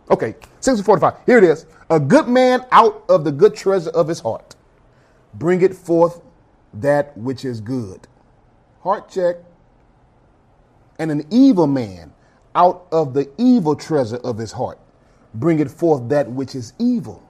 Okay, 0.09 0.35
645. 0.59 1.25
Here 1.25 1.37
it 1.37 1.43
is. 1.43 1.65
A 1.89 1.99
good 1.99 2.27
man 2.27 2.65
out 2.71 3.03
of 3.09 3.23
the 3.23 3.31
good 3.31 3.55
treasure 3.55 3.89
of 3.89 4.07
his 4.07 4.19
heart 4.19 4.55
bring 5.33 5.61
it 5.61 5.73
forth 5.73 6.21
that 6.73 7.17
which 7.17 7.43
is 7.45 7.61
good. 7.61 8.07
Heart 8.81 9.09
check. 9.09 9.37
And 10.99 11.11
an 11.11 11.25
evil 11.29 11.67
man 11.67 12.13
out 12.53 12.87
of 12.91 13.13
the 13.13 13.29
evil 13.37 13.75
treasure 13.75 14.17
of 14.17 14.37
his 14.37 14.53
heart 14.53 14.79
bring 15.33 15.59
it 15.59 15.69
forth 15.69 16.07
that 16.09 16.31
which 16.31 16.55
is 16.55 16.73
evil. 16.79 17.21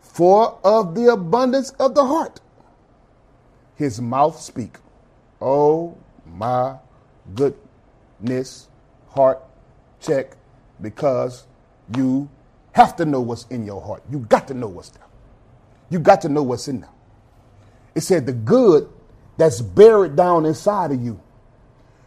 For 0.00 0.58
of 0.64 0.94
the 0.94 1.12
abundance 1.12 1.70
of 1.72 1.94
the 1.94 2.04
heart 2.04 2.40
his 3.76 4.00
mouth 4.00 4.38
speak. 4.40 4.76
Oh 5.40 5.96
my 6.26 6.76
goodness, 7.34 8.68
heart 9.08 9.40
check 10.00 10.36
because 10.82 11.46
you 11.96 12.28
have 12.72 12.96
to 12.96 13.04
know 13.04 13.20
what's 13.20 13.46
in 13.46 13.64
your 13.64 13.80
heart. 13.80 14.02
You 14.10 14.20
got 14.20 14.48
to 14.48 14.54
know 14.54 14.68
what's 14.68 14.90
there. 14.90 15.06
You 15.90 15.98
got 15.98 16.20
to 16.22 16.28
know 16.28 16.42
what's 16.42 16.68
in 16.68 16.80
there. 16.80 16.90
It 17.94 18.02
said 18.02 18.26
the 18.26 18.32
good 18.32 18.88
that's 19.36 19.60
buried 19.60 20.16
down 20.16 20.46
inside 20.46 20.92
of 20.92 21.02
you. 21.02 21.20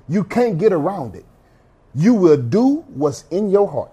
You 0.08 0.24
can't 0.24 0.58
get 0.58 0.72
around 0.72 1.16
it. 1.16 1.26
You 1.96 2.14
will 2.14 2.38
do 2.38 2.86
what's 2.88 3.26
in 3.30 3.50
your 3.50 3.70
heart. 3.70 3.92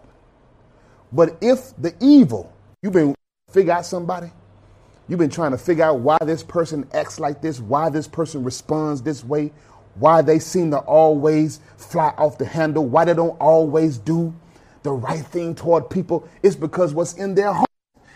But 1.12 1.36
if 1.40 1.72
the 1.76 1.94
evil, 2.00 2.52
you've 2.82 2.92
been 2.92 3.14
figure 3.50 3.72
out 3.72 3.84
somebody, 3.84 4.30
you've 5.08 5.18
been 5.18 5.30
trying 5.30 5.50
to 5.50 5.58
figure 5.58 5.84
out 5.84 6.00
why 6.00 6.18
this 6.20 6.42
person 6.42 6.88
acts 6.94 7.18
like 7.18 7.42
this, 7.42 7.58
why 7.58 7.90
this 7.90 8.06
person 8.06 8.44
responds 8.44 9.02
this 9.02 9.24
way, 9.24 9.52
why 9.96 10.22
they 10.22 10.38
seem 10.38 10.70
to 10.70 10.78
always 10.78 11.60
fly 11.76 12.14
off 12.16 12.38
the 12.38 12.44
handle, 12.44 12.86
why 12.86 13.04
they 13.04 13.14
don't 13.14 13.36
always 13.40 13.98
do 13.98 14.32
the 14.82 14.92
right 14.92 15.24
thing 15.24 15.54
toward 15.54 15.90
people, 15.90 16.28
it's 16.42 16.56
because 16.56 16.94
what's 16.94 17.14
in 17.14 17.34
their 17.34 17.52
heart. 17.52 17.70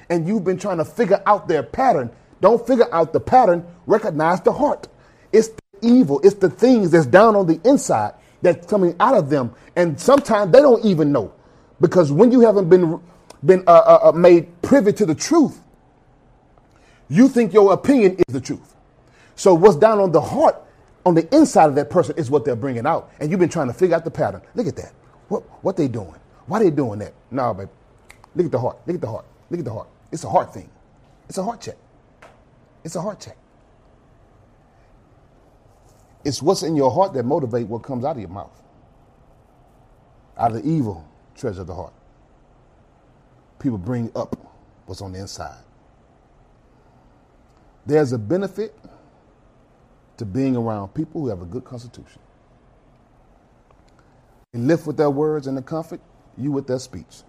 And 0.09 0.27
you've 0.27 0.45
been 0.45 0.59
trying 0.59 0.79
to 0.79 0.85
figure 0.85 1.23
out 1.27 1.49
their 1.49 1.63
pattern. 1.63 2.11
Don't 2.41 2.65
figure 2.67 2.93
out 2.93 3.13
the 3.13 3.21
pattern, 3.21 3.67
recognize 3.87 4.41
the 4.43 4.53
heart. 4.53 4.89
It's 5.33 5.49
the 5.49 5.61
evil, 5.83 6.21
it's 6.23 6.35
the 6.37 6.51
things 6.51 6.91
that's 6.91 7.07
down 7.07 7.37
on 7.37 7.47
the 7.47 7.61
inside 7.65 8.15
that's 8.43 8.67
coming 8.67 8.95
out 9.01 9.15
of 9.15 9.31
them. 9.31 9.55
And 9.77 9.99
sometimes 9.99 10.53
they 10.53 10.61
don't 10.61 10.85
even 10.85 11.13
know. 11.13 11.33
Because 11.81 12.13
when 12.13 12.31
you 12.31 12.41
haven't 12.41 12.69
been, 12.69 13.01
been 13.45 13.65
uh, 13.67 13.71
uh, 13.71 14.09
uh 14.09 14.13
made 14.13 14.63
privy 14.63 14.93
to 14.93 15.07
the 15.07 15.15
truth, 15.15 15.61
you 17.09 17.29
think 17.29 17.53
your 17.53 17.73
opinion 17.73 18.17
is 18.29 18.33
the 18.33 18.41
truth. 18.41 18.75
So 19.37 19.55
what's 19.55 19.77
down 19.77 19.99
on 19.99 20.13
the 20.13 20.21
heart, 20.21 20.57
on 21.05 21.15
the 21.15 21.35
inside 21.35 21.69
of 21.69 21.75
that 21.75 21.91
person, 21.91 22.17
is 22.17 22.31
what 22.31 22.45
they're 22.45 22.57
bringing 22.57 22.87
out. 22.87 23.11
And 23.21 23.31
you've 23.31 23.41
been 23.41 23.49
trying 23.49 23.69
to 23.69 23.75
figure 23.75 23.97
out 23.97 24.05
the 24.05 24.11
pattern. 24.11 24.43
Look 24.55 24.67
at 24.67 24.77
that. 24.77 24.93
What, 25.29 25.43
what 25.65 25.77
they 25.77 25.89
doing? 25.89 26.15
Why 26.47 26.61
they 26.61 26.71
doing 26.71 26.99
that? 27.01 27.15
No, 27.31 27.55
baby. 27.55 27.71
Look 28.35 28.47
at 28.47 28.53
the 28.53 28.59
heart. 28.59 28.79
Look 28.87 28.97
at 28.97 29.01
the 29.01 29.09
heart. 29.09 29.27
Look 29.51 29.61
at 29.61 29.65
the 29.65 29.73
heart. 29.73 29.89
It's 30.13 30.25
a 30.25 30.31
heart 30.31 30.55
thing. 30.55 30.71
It's 31.29 31.39
a 31.39 31.43
heart 31.45 31.61
check. 31.61 31.77
It's 32.85 32.97
a 32.97 33.03
heart 33.03 33.21
check. 33.21 33.37
It's 36.25 36.43
what's 36.43 36.63
in 36.63 36.77
your 36.77 36.91
heart 36.91 37.15
that 37.15 37.25
motivate 37.25 37.69
what 37.69 37.83
comes 37.83 38.05
out 38.05 38.13
of 38.13 38.21
your 38.21 38.29
mouth. 38.31 38.63
Out 40.39 40.53
of 40.53 40.63
the 40.63 40.69
evil 40.69 41.07
treasure 41.37 41.63
of 41.63 41.67
the 41.67 41.75
heart. 41.75 41.95
People 43.59 43.79
bring 43.79 44.11
up 44.17 44.37
what's 44.87 45.03
on 45.03 45.13
the 45.13 45.21
inside. 45.21 45.63
There's 47.87 48.13
a 48.13 48.19
benefit 48.19 48.77
to 50.19 50.25
being 50.25 50.57
around 50.57 50.89
people 50.95 51.23
who 51.23 51.29
have 51.29 51.43
a 51.43 51.47
good 51.47 51.65
constitution. 51.65 52.21
They 54.53 54.61
lift 54.61 54.87
with 54.87 54.97
their 54.97 55.11
words 55.11 55.47
and 55.47 55.57
the 55.57 55.63
comfort, 55.63 56.01
you 56.37 56.53
with 56.53 56.67
their 56.67 56.79
speech. 56.79 57.23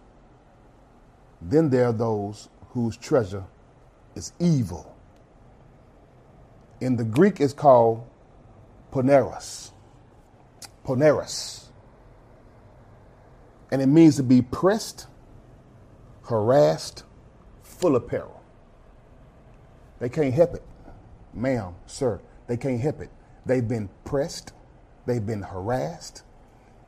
Then 1.41 1.69
there 1.69 1.87
are 1.87 1.93
those 1.93 2.49
whose 2.69 2.97
treasure 2.97 3.43
is 4.15 4.33
evil. 4.39 4.95
In 6.81 6.95
the 6.95 7.03
Greek, 7.03 7.39
it's 7.39 7.53
called 7.53 8.07
poneros. 8.91 9.71
Poneros. 10.85 11.65
And 13.71 13.81
it 13.81 13.87
means 13.87 14.17
to 14.17 14.23
be 14.23 14.41
pressed, 14.41 15.07
harassed, 16.23 17.03
full 17.63 17.95
of 17.95 18.07
peril. 18.07 18.41
They 19.99 20.09
can't 20.09 20.33
help 20.33 20.55
it. 20.55 20.63
Ma'am, 21.33 21.75
sir, 21.85 22.21
they 22.47 22.57
can't 22.57 22.79
help 22.79 23.01
it. 23.01 23.09
They've 23.45 23.67
been 23.67 23.89
pressed, 24.03 24.53
they've 25.05 25.25
been 25.25 25.41
harassed, 25.41 26.23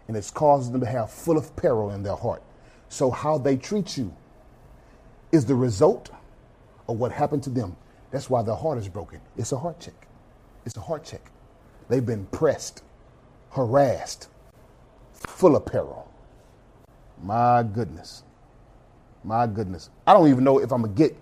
and 0.08 0.16
it's 0.16 0.32
caused 0.32 0.72
them 0.72 0.82
to 0.82 0.88
have 0.88 1.12
full 1.12 1.38
of 1.38 1.56
peril 1.56 1.92
in 1.92 2.04
their 2.04 2.16
heart. 2.16 2.42
So, 2.90 3.12
how 3.12 3.38
they 3.38 3.58
treat 3.58 3.98
you 3.98 4.16
is 5.32 5.46
the 5.46 5.56
result 5.56 6.10
of 6.88 6.98
what 6.98 7.12
happened 7.12 7.44
to 7.44 7.50
them. 7.50 7.76
That's 8.12 8.30
why 8.30 8.42
their 8.42 8.56
heart 8.56 8.78
is 8.78 8.88
broken. 8.88 9.20
It's 9.36 9.52
a 9.52 9.58
heart 9.58 9.80
check. 9.80 10.08
It's 10.66 10.78
a 10.78 10.82
heart 10.82 11.04
check. 11.04 11.32
They've 11.90 12.06
been 12.06 12.26
pressed, 12.28 12.84
harassed, 13.52 14.30
full 15.14 15.56
of 15.56 15.66
peril. 15.66 16.12
My 17.22 17.64
goodness. 17.64 18.24
My 19.24 19.48
goodness. 19.48 19.90
I 20.06 20.14
don't 20.14 20.30
even 20.30 20.44
know 20.44 20.60
if 20.60 20.72
I'm 20.72 20.82
gonna 20.82 20.94
get 20.94 21.18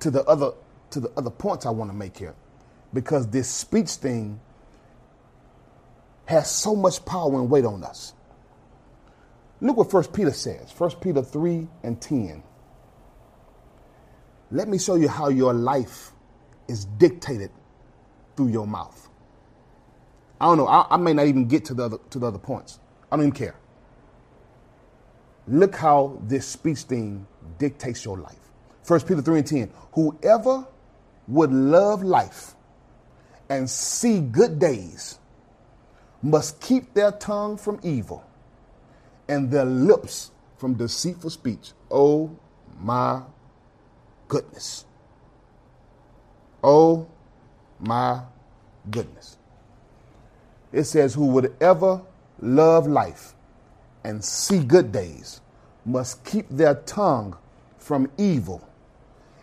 to 0.00 0.10
the 0.10 0.24
other 0.24 0.52
to 0.90 1.00
the 1.00 1.10
other 1.16 1.30
points 1.30 1.66
I 1.66 1.70
want 1.70 1.90
to 1.90 1.96
make 1.96 2.16
here. 2.16 2.34
Because 2.92 3.26
this 3.26 3.48
speech 3.48 3.90
thing 3.90 4.40
has 6.26 6.50
so 6.50 6.74
much 6.74 7.04
power 7.04 7.34
and 7.40 7.50
weight 7.50 7.64
on 7.64 7.84
us. 7.84 8.14
Look 9.60 9.76
what 9.76 9.90
First 9.90 10.12
Peter 10.12 10.32
says. 10.32 10.70
First 10.70 11.00
Peter 11.00 11.22
3 11.22 11.68
and 11.82 12.00
10. 12.00 12.42
Let 14.50 14.68
me 14.68 14.78
show 14.78 14.94
you 14.94 15.08
how 15.08 15.28
your 15.28 15.54
life 15.54 16.12
is 16.68 16.84
dictated 16.84 17.50
through 18.36 18.48
your 18.48 18.66
mouth. 18.66 19.08
I 20.40 20.46
don't 20.46 20.58
know. 20.58 20.66
I, 20.66 20.86
I, 20.90 20.96
may 20.96 21.12
not 21.12 21.26
even 21.26 21.46
get 21.46 21.64
to 21.66 21.74
the 21.74 21.84
other, 21.84 21.98
to 22.10 22.18
the 22.18 22.26
other 22.26 22.38
points. 22.38 22.78
I 23.10 23.16
don't 23.16 23.26
even 23.26 23.32
care. 23.32 23.56
Look 25.46 25.74
how 25.74 26.18
this 26.22 26.46
speech 26.46 26.80
thing 26.80 27.26
dictates 27.58 28.04
your 28.04 28.18
life. 28.18 28.50
First 28.82 29.06
Peter 29.06 29.22
3 29.22 29.38
and 29.38 29.46
10. 29.46 29.72
Whoever 29.92 30.66
would 31.28 31.52
love 31.52 32.02
life 32.02 32.54
and 33.48 33.68
see 33.68 34.20
good 34.20 34.58
days 34.58 35.18
must 36.24 36.58
keep 36.60 36.94
their 36.94 37.12
tongue 37.12 37.56
from 37.56 37.78
evil 37.82 38.24
and 39.28 39.50
their 39.50 39.66
lips 39.66 40.30
from 40.56 40.72
deceitful 40.74 41.28
speech. 41.28 41.72
Oh 41.90 42.34
my 42.80 43.22
goodness. 44.26 44.86
Oh 46.62 47.06
my 47.78 48.22
goodness. 48.90 49.36
It 50.72 50.84
says, 50.84 51.12
Who 51.12 51.26
would 51.26 51.54
ever 51.60 52.00
love 52.40 52.86
life 52.86 53.34
and 54.02 54.24
see 54.24 54.64
good 54.64 54.92
days 54.92 55.42
must 55.84 56.24
keep 56.24 56.46
their 56.48 56.76
tongue 56.86 57.36
from 57.76 58.10
evil 58.16 58.66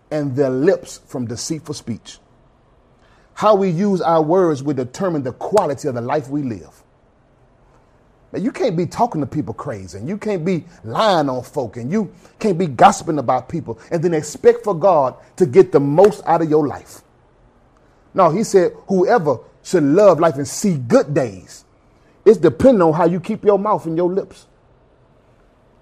and 0.10 0.36
their 0.36 0.50
lips 0.50 1.00
from 1.06 1.28
deceitful 1.28 1.76
speech. 1.76 2.18
How 3.36 3.56
we 3.56 3.70
use 3.70 4.02
our 4.02 4.22
words 4.22 4.62
will 4.62 4.74
determine 4.74 5.24
the 5.24 5.34
quality 5.34 5.88
of 5.88 5.96
the 5.96 6.02
life 6.02 6.28
we 6.30 6.44
live. 6.44 6.81
Now, 8.32 8.40
you 8.40 8.52
can't 8.52 8.78
be 8.78 8.86
talking 8.86 9.20
to 9.22 9.28
people 9.28 9.54
crazy, 9.54 9.98
and 9.98 10.08
you 10.08 10.18
can't 10.18 10.46
be 10.46 10.64
lying 10.84 11.28
on 11.28 11.44
folk, 11.44 11.76
and 11.78 11.92
you 11.92 12.14
can't 12.40 12.58
be 12.58 12.68
gossiping 12.68 13.20
about 13.20 13.50
people, 13.50 13.78
and 13.92 14.02
then 14.02 14.14
expect 14.14 14.64
for 14.64 14.74
God 14.74 15.16
to 15.36 15.46
get 15.46 15.72
the 15.72 15.80
most 15.80 16.22
out 16.26 16.42
of 16.42 16.50
your 16.50 16.66
life. 16.66 17.02
No, 18.14 18.30
he 18.30 18.44
said, 18.44 18.72
whoever 18.88 19.40
should 19.64 19.84
love 19.84 20.20
life 20.20 20.36
and 20.36 20.48
see 20.48 20.78
good 20.78 21.14
days. 21.14 21.66
It's 22.26 22.38
depending 22.38 22.82
on 22.82 22.94
how 22.94 23.06
you 23.06 23.20
keep 23.20 23.44
your 23.44 23.60
mouth 23.60 23.86
and 23.86 23.98
your 23.98 24.12
lips. 24.12 24.48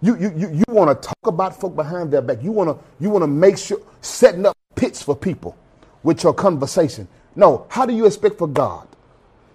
You, 0.02 0.18
you, 0.18 0.34
you, 0.36 0.50
you 0.54 0.64
want 0.70 0.90
to 1.02 1.08
talk 1.08 1.28
about 1.28 1.60
folk 1.60 1.76
behind 1.76 2.12
their 2.12 2.22
back. 2.22 2.42
You 2.42 2.52
want 2.52 2.70
to 2.70 2.86
you 3.04 3.10
want 3.10 3.24
to 3.24 3.28
make 3.28 3.58
sure 3.58 3.80
setting 4.00 4.46
up 4.46 4.56
pits 4.76 5.02
for 5.02 5.16
people 5.16 5.58
with 6.04 6.24
your 6.24 6.34
conversation. 6.34 7.08
No, 7.36 7.66
how 7.70 7.86
do 7.86 7.94
you 7.94 8.06
expect 8.06 8.38
for 8.38 8.48
God 8.48 8.88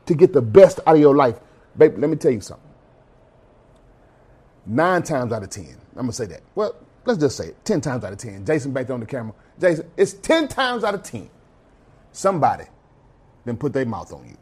to 0.07 0.15
get 0.15 0.35
the 0.35 0.43
best 0.43 0.81
out 0.87 0.97
of 0.97 1.01
your 1.01 1.15
life? 1.15 1.39
Baby, 1.77 1.97
let 1.97 2.11
me 2.11 2.17
tell 2.17 2.31
you 2.31 2.43
something. 2.43 2.64
Nine 4.67 5.03
times 5.03 5.33
out 5.33 5.43
of 5.43 5.51
ten, 5.51 5.77
I'm 5.91 6.03
gonna 6.03 6.13
say 6.13 6.27
that. 6.27 6.41
Well, 6.55 6.75
let's 7.05 7.21
just 7.21 7.37
say 7.37 7.49
it. 7.49 7.65
Ten 7.65 7.81
times 7.81 8.05
out 8.05 8.13
of 8.13 8.19
ten. 8.19 8.45
Jason 8.47 8.73
back 8.73 8.87
there 8.87 8.95
on 8.95 9.01
the 9.01 9.07
camera. 9.07 9.35
Jason, 9.61 9.91
it's 9.97 10.15
ten 10.15 10.49
times 10.49 10.85
out 10.85 10.95
of 10.95 11.03
ten. 11.03 11.29
Somebody 12.13 12.65
then 13.45 13.57
put 13.57 13.73
their 13.73 13.85
mouth 13.85 14.13
on 14.13 14.27
you. 14.27 14.37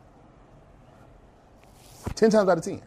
Ten 2.14 2.30
times 2.30 2.48
out 2.48 2.58
of 2.58 2.64
ten. 2.64 2.82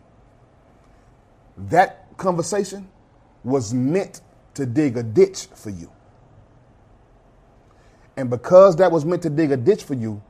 That 1.58 2.18
conversation 2.18 2.88
was 3.44 3.74
meant 3.74 4.22
to 4.54 4.66
dig 4.66 4.98
a 4.98 5.04
ditch 5.04 5.48
for 5.54 5.70
you. 5.70 5.92
And 8.18 8.30
because 8.30 8.78
that 8.78 8.92
was 8.92 9.04
meant 9.04 9.24
to 9.24 9.30
dig 9.30 9.52
a 9.52 9.58
ditch 9.58 9.84
for 9.84 9.94
you, 9.94 10.22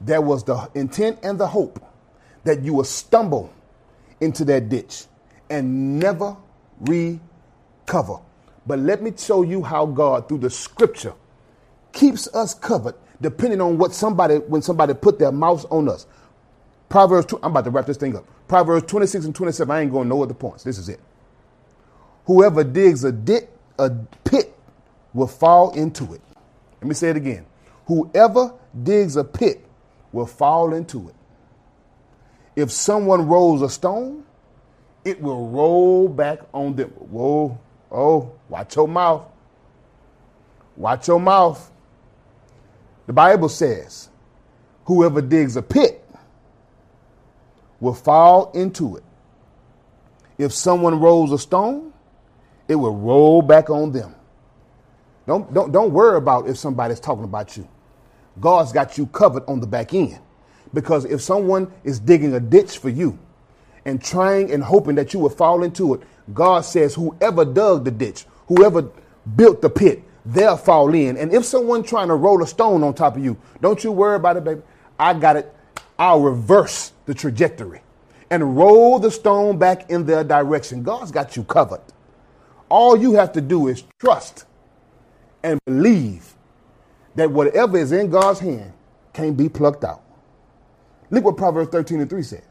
there 0.00 0.20
was 0.20 0.44
the 0.44 0.68
intent 0.74 1.20
and 1.22 1.38
the 1.38 1.46
hope 1.46 1.84
that 2.44 2.62
you 2.62 2.74
will 2.74 2.84
stumble 2.84 3.52
into 4.20 4.44
that 4.46 4.68
ditch 4.68 5.04
and 5.50 5.98
never 5.98 6.36
recover. 6.80 8.18
But 8.66 8.80
let 8.80 9.02
me 9.02 9.12
show 9.16 9.42
you 9.42 9.62
how 9.62 9.86
God, 9.86 10.28
through 10.28 10.38
the 10.38 10.50
scripture, 10.50 11.14
keeps 11.92 12.28
us 12.34 12.54
covered 12.54 12.94
depending 13.20 13.60
on 13.60 13.78
what 13.78 13.92
somebody, 13.94 14.36
when 14.36 14.62
somebody 14.62 14.94
put 14.94 15.18
their 15.18 15.32
mouth 15.32 15.66
on 15.70 15.88
us. 15.88 16.06
Proverbs, 16.88 17.26
two, 17.26 17.38
I'm 17.42 17.50
about 17.50 17.64
to 17.64 17.70
wrap 17.70 17.86
this 17.86 17.96
thing 17.96 18.16
up. 18.16 18.24
Proverbs 18.48 18.86
26 18.86 19.26
and 19.26 19.34
27, 19.34 19.74
I 19.74 19.80
ain't 19.82 19.92
going 19.92 20.08
no 20.08 20.22
other 20.22 20.34
points. 20.34 20.64
This 20.64 20.78
is 20.78 20.88
it. 20.88 21.00
Whoever 22.26 22.64
digs 22.64 23.04
a, 23.04 23.12
dit, 23.12 23.50
a 23.78 23.90
pit 24.24 24.54
will 25.14 25.26
fall 25.26 25.72
into 25.72 26.14
it. 26.14 26.20
Let 26.80 26.88
me 26.88 26.94
say 26.94 27.10
it 27.10 27.16
again. 27.16 27.46
Whoever 27.86 28.54
digs 28.82 29.16
a 29.16 29.24
pit 29.24 29.64
will 30.12 30.26
fall 30.26 30.74
into 30.74 31.08
it. 31.08 31.14
If 32.56 32.70
someone 32.70 33.26
rolls 33.26 33.62
a 33.62 33.70
stone, 33.70 34.24
it 35.08 35.20
will 35.22 35.48
roll 35.48 36.06
back 36.06 36.40
on 36.52 36.76
them. 36.76 36.90
Whoa, 36.90 37.58
oh, 37.90 38.32
watch 38.48 38.76
your 38.76 38.86
mouth. 38.86 39.24
Watch 40.76 41.08
your 41.08 41.18
mouth. 41.18 41.70
The 43.06 43.14
Bible 43.14 43.48
says, 43.48 44.10
whoever 44.84 45.22
digs 45.22 45.56
a 45.56 45.62
pit 45.62 46.04
will 47.80 47.94
fall 47.94 48.52
into 48.52 48.96
it. 48.96 49.04
If 50.36 50.52
someone 50.52 51.00
rolls 51.00 51.32
a 51.32 51.38
stone, 51.38 51.92
it 52.68 52.74
will 52.74 52.94
roll 52.94 53.40
back 53.40 53.70
on 53.70 53.90
them. 53.90 54.14
Don't, 55.26 55.52
don't, 55.52 55.72
don't 55.72 55.92
worry 55.92 56.18
about 56.18 56.48
if 56.48 56.58
somebody's 56.58 57.00
talking 57.00 57.24
about 57.24 57.56
you. 57.56 57.66
God's 58.38 58.72
got 58.72 58.98
you 58.98 59.06
covered 59.06 59.44
on 59.48 59.60
the 59.60 59.66
back 59.66 59.94
end. 59.94 60.20
Because 60.74 61.06
if 61.06 61.22
someone 61.22 61.72
is 61.82 61.98
digging 61.98 62.34
a 62.34 62.40
ditch 62.40 62.76
for 62.76 62.90
you 62.90 63.18
and 63.88 64.04
trying 64.04 64.52
and 64.52 64.62
hoping 64.62 64.96
that 64.96 65.14
you 65.14 65.18
will 65.18 65.30
fall 65.30 65.62
into 65.62 65.94
it, 65.94 66.02
God 66.34 66.60
says, 66.60 66.94
whoever 66.94 67.46
dug 67.46 67.86
the 67.86 67.90
ditch, 67.90 68.26
whoever 68.46 68.90
built 69.34 69.62
the 69.62 69.70
pit, 69.70 70.02
they'll 70.26 70.58
fall 70.58 70.94
in. 70.94 71.16
And 71.16 71.32
if 71.32 71.46
someone 71.46 71.82
trying 71.82 72.08
to 72.08 72.14
roll 72.14 72.42
a 72.42 72.46
stone 72.46 72.84
on 72.84 72.92
top 72.92 73.16
of 73.16 73.24
you, 73.24 73.38
don't 73.62 73.82
you 73.82 73.90
worry 73.90 74.16
about 74.16 74.36
it, 74.36 74.44
baby. 74.44 74.60
I 74.98 75.14
got 75.14 75.36
it. 75.36 75.54
I'll 75.98 76.20
reverse 76.20 76.92
the 77.06 77.14
trajectory 77.14 77.80
and 78.30 78.58
roll 78.58 78.98
the 78.98 79.10
stone 79.10 79.56
back 79.56 79.88
in 79.88 80.04
their 80.04 80.22
direction. 80.22 80.82
God's 80.82 81.10
got 81.10 81.34
you 81.34 81.44
covered. 81.44 81.80
All 82.68 82.94
you 82.94 83.14
have 83.14 83.32
to 83.32 83.40
do 83.40 83.68
is 83.68 83.84
trust 83.98 84.44
and 85.42 85.58
believe 85.64 86.34
that 87.14 87.30
whatever 87.30 87.78
is 87.78 87.92
in 87.92 88.10
God's 88.10 88.40
hand 88.40 88.74
can't 89.14 89.34
be 89.34 89.48
plucked 89.48 89.82
out. 89.82 90.02
Look 91.08 91.24
what 91.24 91.38
Proverbs 91.38 91.70
13 91.70 92.00
and 92.00 92.10
3 92.10 92.22
says. 92.22 92.42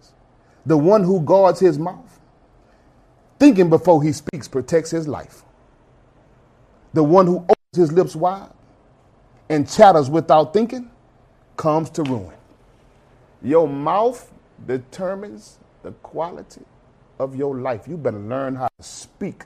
The 0.68 0.78
one 0.78 1.06
who 1.06 1.22
guards 1.22 1.62
his 1.62 1.80
mouth, 1.80 2.20
thinking 3.40 3.70
before 3.70 4.04
he 4.04 4.12
speaks, 4.12 4.50
protects 4.50 4.92
his 4.92 5.08
life. 5.08 5.44
The 6.94 7.04
one 7.04 7.26
who 7.26 7.38
opens 7.38 7.78
his 7.78 7.92
lips 7.94 8.18
wide 8.18 8.52
and 9.48 9.70
chatters 9.70 10.10
without 10.10 10.54
thinking 10.54 10.92
comes 11.56 11.90
to 11.92 12.04
ruin. 12.04 12.36
Your 13.42 13.66
mouth 13.66 14.30
determines 14.66 15.58
the 15.84 15.94
quality 15.94 16.66
of 17.18 17.34
your 17.34 17.56
life. 17.56 17.88
You 17.88 17.96
better 17.96 18.20
learn 18.20 18.56
how 18.56 18.68
to 18.68 18.84
speak 18.84 19.46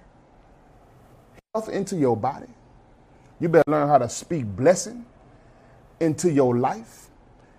health 1.54 1.70
into 1.70 1.98
your 1.98 2.18
body. 2.18 2.48
You 3.40 3.48
better 3.48 3.70
learn 3.70 3.88
how 3.90 4.00
to 4.00 4.10
speak 4.10 4.46
blessing 4.46 5.06
into 6.00 6.32
your 6.32 6.58
life. 6.58 7.10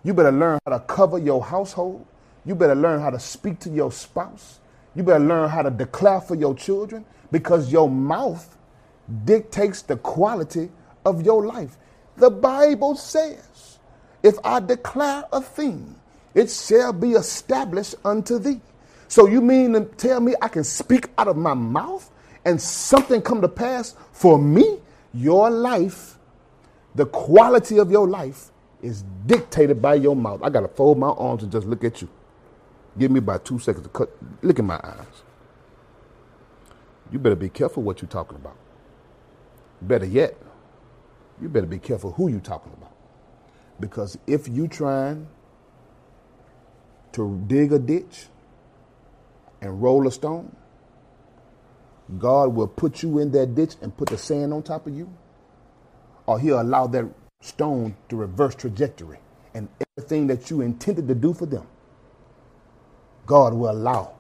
You 0.03 0.15
better 0.15 0.33
learn 0.33 0.59
how 0.67 0.77
to 0.77 0.85
cover 0.85 1.19
your 1.19 1.45
household. 1.45 2.07
You 2.45 2.55
better 2.55 2.75
learn 2.75 3.01
how 3.01 3.11
to 3.11 3.21
speak 3.21 3.61
to 3.61 3.71
your 3.71 3.93
spouse. 3.93 4.61
You 4.95 5.03
better 5.03 5.25
learn 5.25 5.49
how 5.49 5.63
to 5.63 5.71
declare 5.71 6.21
for 6.21 6.35
your 6.35 6.55
children 6.55 7.05
because 7.31 7.73
your 7.73 7.89
mouth 7.89 8.57
dictates 9.25 9.83
the 9.83 9.97
quality 9.97 10.71
of 11.05 11.23
your 11.23 11.47
life. 11.47 11.77
The 12.17 12.31
Bible 12.31 12.97
says, 12.97 13.79
if 14.23 14.37
I 14.45 14.61
declare 14.61 15.25
a 15.33 15.41
thing, 15.41 15.99
it 16.35 16.51
shall 16.51 16.93
be 16.93 17.13
established 17.13 17.95
unto 18.05 18.39
thee. 18.39 18.61
So 19.09 19.27
you 19.27 19.41
mean 19.41 19.73
to 19.75 19.85
tell 19.85 20.21
me 20.21 20.35
I 20.41 20.49
can 20.49 20.65
speak 20.65 21.09
out 21.19 21.29
of 21.29 21.37
my 21.37 21.55
mouth 21.55 22.11
and 22.45 22.61
something 22.61 23.23
come 23.23 23.41
to 23.41 23.49
pass 23.49 23.95
for 24.13 24.39
me? 24.39 24.81
Your 25.15 25.51
life, 25.51 26.19
the 26.95 27.07
quality 27.07 27.79
of 27.79 27.91
your 27.91 28.09
life 28.09 28.51
is 28.81 29.05
dictated 29.27 29.81
by 29.83 29.95
your 29.95 30.17
mouth. 30.17 30.41
I 30.43 30.51
got 30.51 30.61
to 30.61 30.69
fold 30.69 30.99
my 30.99 31.09
arms 31.09 31.43
and 31.43 31.53
just 31.53 31.67
look 31.67 31.85
at 31.85 32.01
you. 32.03 32.09
Give 32.99 33.11
me 33.11 33.19
about 33.19 33.45
two 33.45 33.59
seconds 33.59 33.85
to 33.85 33.91
cut. 33.91 34.11
Look 34.43 34.59
in 34.59 34.67
my 34.67 34.81
eyes. 34.83 35.23
You 37.11 37.19
better 37.19 37.37
be 37.37 37.49
careful 37.49 37.83
what 37.83 38.03
you're 38.03 38.09
talking 38.09 38.37
about. 38.37 38.57
Better 39.81 40.07
yet, 40.07 40.37
you 41.41 41.49
better 41.49 41.67
be 41.67 41.79
careful 41.79 42.13
who 42.13 42.29
you're 42.29 42.41
talking 42.41 42.73
about. 42.73 42.93
Because 43.81 44.19
if 44.27 44.49
you 44.49 44.69
trying 44.69 45.27
to 47.13 47.43
dig 47.47 47.73
a 47.73 47.79
ditch 47.79 48.27
and 49.61 49.83
roll 49.83 50.07
a 50.07 50.13
stone, 50.13 50.55
God 52.19 52.55
will 52.55 52.69
put 52.69 53.03
you 53.03 53.19
in 53.19 53.31
that 53.33 53.55
ditch 53.55 53.75
and 53.81 53.97
put 53.97 54.09
the 54.09 54.19
sand 54.19 54.53
on 54.53 54.63
top 54.63 54.87
of 54.87 54.95
you, 54.95 55.13
or 56.27 56.39
He'll 56.39 56.61
allow 56.61 56.87
that 56.89 57.07
stone 57.41 57.97
to 58.09 58.17
reverse 58.17 58.55
trajectory. 58.55 59.19
And 59.55 59.69
everything 59.97 60.27
that 60.29 60.51
you 60.51 60.61
intended 60.63 61.09
to 61.09 61.15
do 61.15 61.35
for 61.35 61.47
them, 61.47 61.67
God 63.27 63.55
will 63.55 63.71
allow 63.71 64.15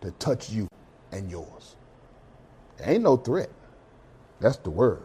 to 0.00 0.10
touch 0.12 0.50
you 0.50 0.68
and 1.12 1.30
yours. 1.30 1.76
There 2.78 2.90
ain't 2.90 3.02
no 3.02 3.16
threat. 3.16 3.50
That's 4.40 4.56
the 4.58 4.70
word. 4.70 5.02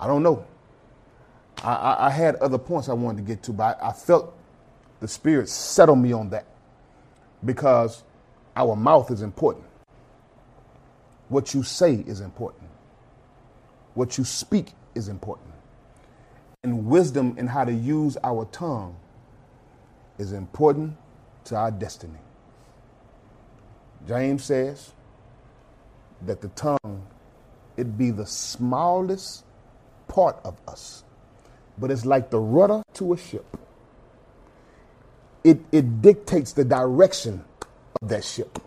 I 0.00 0.06
don't 0.06 0.22
know. 0.22 0.44
I, 1.62 1.74
I, 1.74 2.06
I, 2.06 2.10
had 2.10 2.36
other 2.36 2.58
points 2.58 2.88
I 2.88 2.92
wanted 2.92 3.18
to 3.18 3.22
get 3.22 3.42
to, 3.44 3.52
but 3.52 3.78
I, 3.82 3.88
I 3.90 3.92
felt 3.92 4.36
the 5.00 5.06
Spirit 5.08 5.48
settle 5.48 5.96
me 5.96 6.12
on 6.12 6.30
that 6.30 6.46
because 7.44 8.02
our 8.56 8.74
mouth 8.74 9.10
is 9.10 9.22
important. 9.22 9.66
What 11.28 11.54
you 11.54 11.62
say 11.62 11.94
is 11.94 12.20
important. 12.20 12.68
What 13.94 14.18
you 14.18 14.24
speak 14.24 14.72
is 14.94 15.08
important. 15.08 15.52
And 16.62 16.86
wisdom 16.86 17.34
in 17.38 17.46
how 17.46 17.64
to 17.64 17.72
use 17.72 18.16
our 18.22 18.44
tongue 18.46 18.96
is 20.18 20.32
important 20.32 20.96
to 21.44 21.56
our 21.56 21.70
destiny. 21.70 22.18
James 24.06 24.44
says 24.44 24.92
that 26.22 26.40
the 26.40 26.48
tongue 26.48 27.06
it 27.76 27.96
be 27.96 28.10
the 28.10 28.26
smallest 28.26 29.44
part 30.08 30.36
of 30.44 30.56
us, 30.68 31.04
but 31.78 31.90
it's 31.90 32.04
like 32.04 32.30
the 32.30 32.38
rudder 32.38 32.82
to 32.94 33.12
a 33.12 33.16
ship. 33.16 33.56
It, 35.42 35.60
it 35.72 36.02
dictates 36.02 36.52
the 36.52 36.64
direction 36.64 37.44
of 38.00 38.08
that 38.08 38.24
ship. 38.24 38.58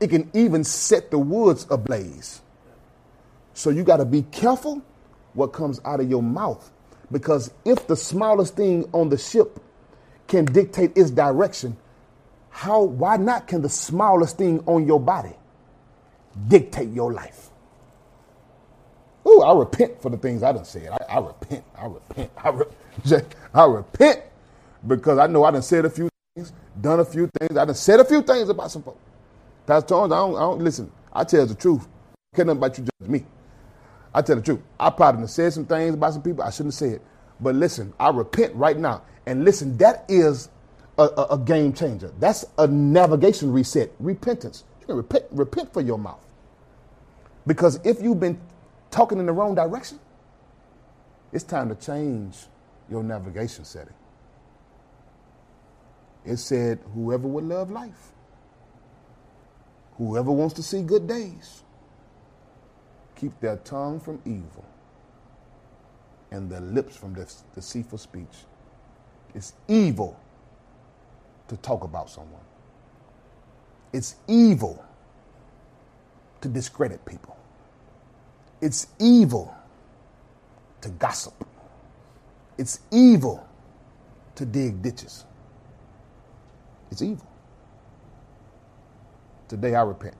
It 0.00 0.08
can 0.08 0.30
even 0.34 0.64
set 0.64 1.10
the 1.10 1.18
woods 1.18 1.66
ablaze. 1.70 2.40
So 3.54 3.70
you 3.70 3.84
got 3.84 3.98
to 3.98 4.04
be 4.04 4.22
careful 4.22 4.82
what 5.34 5.48
comes 5.48 5.80
out 5.84 6.00
of 6.00 6.10
your 6.10 6.22
mouth 6.22 6.70
because 7.10 7.50
if 7.64 7.86
the 7.86 7.96
smallest 7.96 8.56
thing 8.56 8.88
on 8.92 9.08
the 9.08 9.18
ship 9.18 9.60
can 10.28 10.44
dictate 10.46 10.96
its 10.96 11.10
direction, 11.10 11.76
how 12.50 12.82
why 12.82 13.16
not 13.16 13.46
can 13.48 13.62
the 13.62 13.68
smallest 13.68 14.38
thing 14.38 14.62
on 14.66 14.86
your 14.86 15.00
body 15.00 15.34
dictate 16.48 16.90
your 16.90 17.12
life? 17.12 17.50
Ooh, 19.26 19.42
I 19.42 19.56
repent 19.58 20.00
for 20.02 20.10
the 20.10 20.16
things 20.18 20.42
I 20.42 20.52
done 20.52 20.64
said. 20.64 20.88
I, 20.90 21.16
I 21.16 21.18
repent. 21.20 21.64
I 21.76 21.86
repent. 21.86 22.30
I, 22.36 22.48
re- 22.50 23.22
I 23.54 23.64
repent 23.66 24.22
because 24.86 25.18
I 25.18 25.26
know 25.26 25.44
I 25.44 25.50
done 25.52 25.62
said 25.62 25.84
a 25.84 25.90
few 25.90 26.08
things, 26.36 26.52
done 26.80 27.00
a 27.00 27.04
few 27.04 27.28
things. 27.38 27.56
I 27.56 27.64
done 27.64 27.74
said 27.74 28.00
a 28.00 28.04
few 28.04 28.22
things 28.22 28.48
about 28.48 28.70
some 28.70 28.82
folks. 28.82 29.00
Pastor 29.66 29.88
Jones, 29.90 30.12
I 30.12 30.16
don't, 30.16 30.36
I 30.36 30.40
don't 30.40 30.60
listen. 30.62 30.92
I 31.12 31.24
tell 31.24 31.46
the 31.46 31.54
truth. 31.54 31.88
I 32.32 32.36
care 32.36 32.44
nothing 32.44 32.58
about 32.58 32.78
you 32.78 32.84
judge 32.84 33.10
me. 33.10 33.24
I 34.14 34.22
tell 34.22 34.36
the 34.36 34.42
truth. 34.42 34.60
I 34.78 34.90
probably 34.90 35.26
said 35.28 35.52
some 35.52 35.66
things 35.66 35.94
about 35.94 36.12
some 36.14 36.22
people 36.22 36.44
I 36.44 36.50
shouldn't 36.50 36.74
have 36.74 36.90
said. 36.90 37.00
But 37.40 37.56
listen, 37.56 37.92
I 38.00 38.10
repent 38.10 38.54
right 38.54 38.78
now. 38.78 39.02
And 39.26 39.44
listen, 39.44 39.76
that 39.78 40.04
is 40.08 40.48
a, 40.98 41.02
a, 41.02 41.26
a 41.32 41.38
game 41.38 41.72
changer. 41.72 42.12
That's 42.18 42.44
a 42.58 42.66
navigation 42.66 43.52
reset. 43.52 43.92
Repentance. 44.00 44.64
You 44.80 44.86
can 44.86 44.96
repent, 44.96 45.24
repent 45.32 45.72
for 45.72 45.82
your 45.82 45.98
mouth. 45.98 46.24
Because 47.46 47.80
if 47.84 48.02
you've 48.02 48.20
been 48.20 48.40
talking 48.90 49.18
in 49.18 49.26
the 49.26 49.32
wrong 49.32 49.54
direction, 49.54 50.00
it's 51.32 51.44
time 51.44 51.68
to 51.68 51.74
change 51.74 52.36
your 52.90 53.02
navigation 53.02 53.64
setting. 53.64 53.94
It 56.24 56.38
said, 56.38 56.80
whoever 56.94 57.28
would 57.28 57.44
love 57.44 57.70
life, 57.70 58.12
whoever 59.96 60.32
wants 60.32 60.54
to 60.54 60.62
see 60.62 60.82
good 60.82 61.06
days, 61.06 61.62
keep 63.16 63.38
their 63.40 63.56
tongue 63.58 64.00
from 64.00 64.20
evil 64.24 64.64
and 66.30 66.50
their 66.50 66.60
lips 66.60 66.96
from 66.96 67.16
deceitful 67.54 67.98
speech. 67.98 68.44
It's 69.36 69.52
evil 69.68 70.18
to 71.48 71.58
talk 71.58 71.84
about 71.84 72.08
someone. 72.08 72.40
It's 73.92 74.16
evil 74.26 74.82
to 76.40 76.48
discredit 76.48 77.04
people. 77.04 77.36
It's 78.62 78.86
evil 78.98 79.54
to 80.80 80.88
gossip. 80.88 81.34
It's 82.56 82.80
evil 82.90 83.46
to 84.36 84.46
dig 84.46 84.80
ditches. 84.80 85.26
It's 86.90 87.02
evil. 87.02 87.26
Today 89.48 89.74
I 89.74 89.82
repent. 89.82 90.16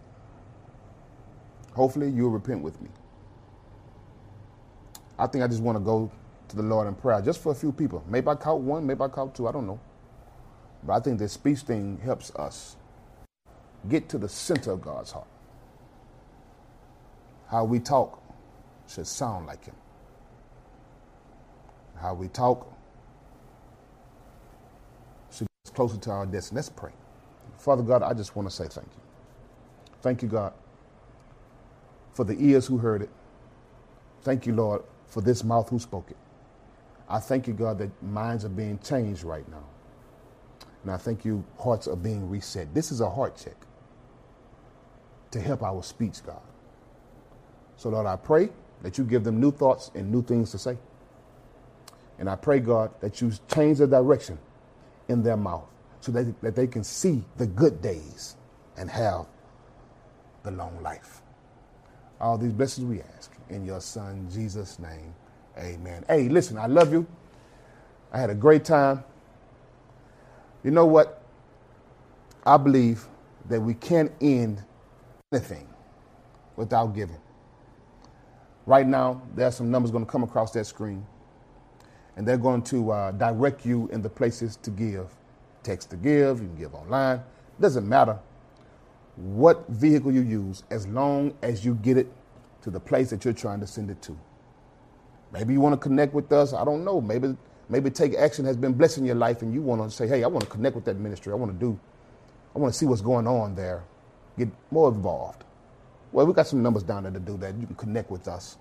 Hopefully 1.72 2.10
you'll 2.10 2.30
repent 2.30 2.62
with 2.62 2.80
me. 2.82 2.90
I 5.18 5.26
think 5.26 5.42
I 5.42 5.46
just 5.46 5.62
want 5.62 5.76
to 5.76 5.84
go 5.84 6.10
to 6.48 6.56
the 6.56 6.62
Lord 6.62 6.88
in 6.88 6.94
prayer 6.94 7.20
just 7.22 7.42
for 7.42 7.52
a 7.52 7.54
few 7.54 7.72
people. 7.72 8.04
Maybe 8.08 8.28
I 8.28 8.34
count 8.36 8.62
one, 8.62 8.86
maybe 8.86 9.02
I 9.02 9.08
count 9.08 9.34
two, 9.34 9.48
I 9.48 9.52
don't 9.52 9.66
know. 9.66 9.80
But 10.84 10.94
I 10.94 11.00
think 11.00 11.18
this 11.18 11.32
speech 11.32 11.60
thing 11.60 12.00
helps 12.04 12.34
us 12.36 12.76
get 13.88 14.08
to 14.10 14.18
the 14.18 14.28
center 14.28 14.72
of 14.72 14.82
God's 14.82 15.12
heart. 15.12 15.28
How 17.48 17.64
we 17.64 17.80
talk 17.80 18.22
should 18.88 19.06
sound 19.06 19.46
like 19.46 19.64
Him. 19.64 19.74
How 22.00 22.14
we 22.14 22.28
talk 22.28 22.72
should 25.30 25.46
get 25.46 25.70
us 25.70 25.74
closer 25.74 25.98
to 25.98 26.10
our 26.10 26.26
destiny. 26.26 26.56
Let's 26.56 26.70
pray. 26.70 26.92
Father 27.58 27.82
God, 27.82 28.02
I 28.02 28.14
just 28.14 28.36
want 28.36 28.48
to 28.48 28.54
say 28.54 28.64
thank 28.68 28.88
you. 28.88 29.02
Thank 30.02 30.22
you, 30.22 30.28
God, 30.28 30.52
for 32.12 32.24
the 32.24 32.36
ears 32.38 32.66
who 32.66 32.78
heard 32.78 33.02
it. 33.02 33.10
Thank 34.22 34.46
you, 34.46 34.54
Lord, 34.54 34.82
for 35.06 35.20
this 35.20 35.44
mouth 35.44 35.68
who 35.68 35.78
spoke 35.78 36.10
it. 36.10 36.16
I 37.08 37.20
thank 37.20 37.46
you, 37.46 37.54
God, 37.54 37.78
that 37.78 38.02
minds 38.02 38.44
are 38.44 38.50
being 38.50 38.78
changed 38.80 39.24
right 39.24 39.48
now. 39.48 39.64
And 40.82 40.90
I 40.90 40.96
thank 40.96 41.24
you, 41.24 41.44
hearts 41.58 41.88
are 41.88 41.96
being 41.96 42.28
reset. 42.28 42.74
This 42.74 42.92
is 42.92 43.00
a 43.00 43.10
heart 43.10 43.36
check 43.36 43.56
to 45.32 45.40
help 45.40 45.62
our 45.62 45.82
speech, 45.82 46.24
God. 46.24 46.40
So, 47.76 47.90
Lord, 47.90 48.06
I 48.06 48.16
pray 48.16 48.50
that 48.82 48.98
you 48.98 49.04
give 49.04 49.24
them 49.24 49.40
new 49.40 49.50
thoughts 49.50 49.90
and 49.94 50.10
new 50.10 50.22
things 50.22 50.50
to 50.52 50.58
say. 50.58 50.78
And 52.18 52.28
I 52.30 52.36
pray, 52.36 52.60
God, 52.60 52.92
that 53.00 53.20
you 53.20 53.32
change 53.52 53.78
the 53.78 53.86
direction 53.86 54.38
in 55.08 55.22
their 55.22 55.36
mouth 55.36 55.68
so 56.00 56.12
that, 56.12 56.40
that 56.40 56.54
they 56.54 56.66
can 56.66 56.84
see 56.84 57.24
the 57.36 57.46
good 57.46 57.82
days 57.82 58.36
and 58.76 58.90
have 58.90 59.26
the 60.42 60.50
long 60.50 60.82
life. 60.82 61.22
All 62.20 62.38
these 62.38 62.52
blessings 62.52 62.86
we 62.86 63.02
ask 63.02 63.32
in 63.50 63.64
your 63.64 63.80
son 63.80 64.28
Jesus' 64.32 64.78
name. 64.78 65.14
Amen. 65.58 66.04
Hey, 66.08 66.28
listen, 66.28 66.58
I 66.58 66.66
love 66.66 66.92
you. 66.92 67.06
I 68.12 68.20
had 68.20 68.30
a 68.30 68.34
great 68.34 68.64
time. 68.64 69.04
You 70.64 70.70
know 70.70 70.86
what? 70.86 71.22
I 72.44 72.56
believe 72.56 73.06
that 73.48 73.60
we 73.60 73.74
can't 73.74 74.12
end 74.20 74.62
anything 75.32 75.68
without 76.56 76.94
giving. 76.94 77.18
Right 78.66 78.86
now, 78.86 79.22
there 79.34 79.46
are 79.48 79.52
some 79.52 79.70
numbers 79.70 79.90
going 79.90 80.04
to 80.04 80.10
come 80.10 80.24
across 80.24 80.52
that 80.52 80.66
screen, 80.66 81.06
and 82.16 82.26
they're 82.26 82.38
going 82.38 82.62
to 82.64 82.90
uh, 82.90 83.12
direct 83.12 83.64
you 83.64 83.88
in 83.92 84.02
the 84.02 84.10
places 84.10 84.56
to 84.56 84.70
give. 84.70 85.08
Text 85.62 85.90
to 85.90 85.96
give, 85.96 86.40
you 86.40 86.48
can 86.48 86.56
give 86.58 86.74
online. 86.74 87.22
Doesn't 87.60 87.88
matter 87.88 88.18
what 89.16 89.68
vehicle 89.68 90.12
you 90.12 90.20
use, 90.22 90.64
as 90.70 90.86
long 90.86 91.34
as 91.42 91.64
you 91.64 91.74
get 91.76 91.96
it 91.96 92.12
to 92.62 92.70
the 92.70 92.80
place 92.80 93.10
that 93.10 93.24
you're 93.24 93.34
trying 93.34 93.60
to 93.60 93.66
send 93.66 93.90
it 93.90 94.02
to. 94.02 94.18
Maybe 95.32 95.52
you 95.52 95.60
want 95.60 95.74
to 95.74 95.78
connect 95.78 96.14
with 96.14 96.32
us. 96.32 96.52
I 96.52 96.64
don't 96.64 96.84
know. 96.84 97.00
Maybe 97.00 97.36
maybe 97.68 97.90
Take 97.90 98.14
Action 98.14 98.44
has 98.44 98.56
been 98.56 98.74
blessing 98.74 99.04
your 99.04 99.16
life, 99.16 99.42
and 99.42 99.52
you 99.52 99.62
want 99.62 99.82
to 99.82 99.90
say, 99.90 100.06
"Hey, 100.06 100.24
I 100.24 100.28
want 100.28 100.44
to 100.44 100.50
connect 100.50 100.76
with 100.76 100.84
that 100.86 100.98
ministry. 100.98 101.32
I 101.32 101.36
want 101.36 101.52
to 101.52 101.58
do. 101.58 101.78
I 102.54 102.58
want 102.58 102.72
to 102.72 102.78
see 102.78 102.86
what's 102.86 103.02
going 103.02 103.26
on 103.26 103.54
there. 103.54 103.84
Get 104.38 104.48
more 104.70 104.88
involved." 104.88 105.44
Well, 106.12 106.26
we 106.26 106.32
got 106.32 106.46
some 106.46 106.62
numbers 106.62 106.84
down 106.84 107.04
there 107.04 107.12
to 107.12 107.20
do 107.20 107.36
that. 107.38 107.54
You 107.56 107.66
can 107.66 107.76
connect 107.76 108.10
with 108.10 108.28
us. 108.28 108.56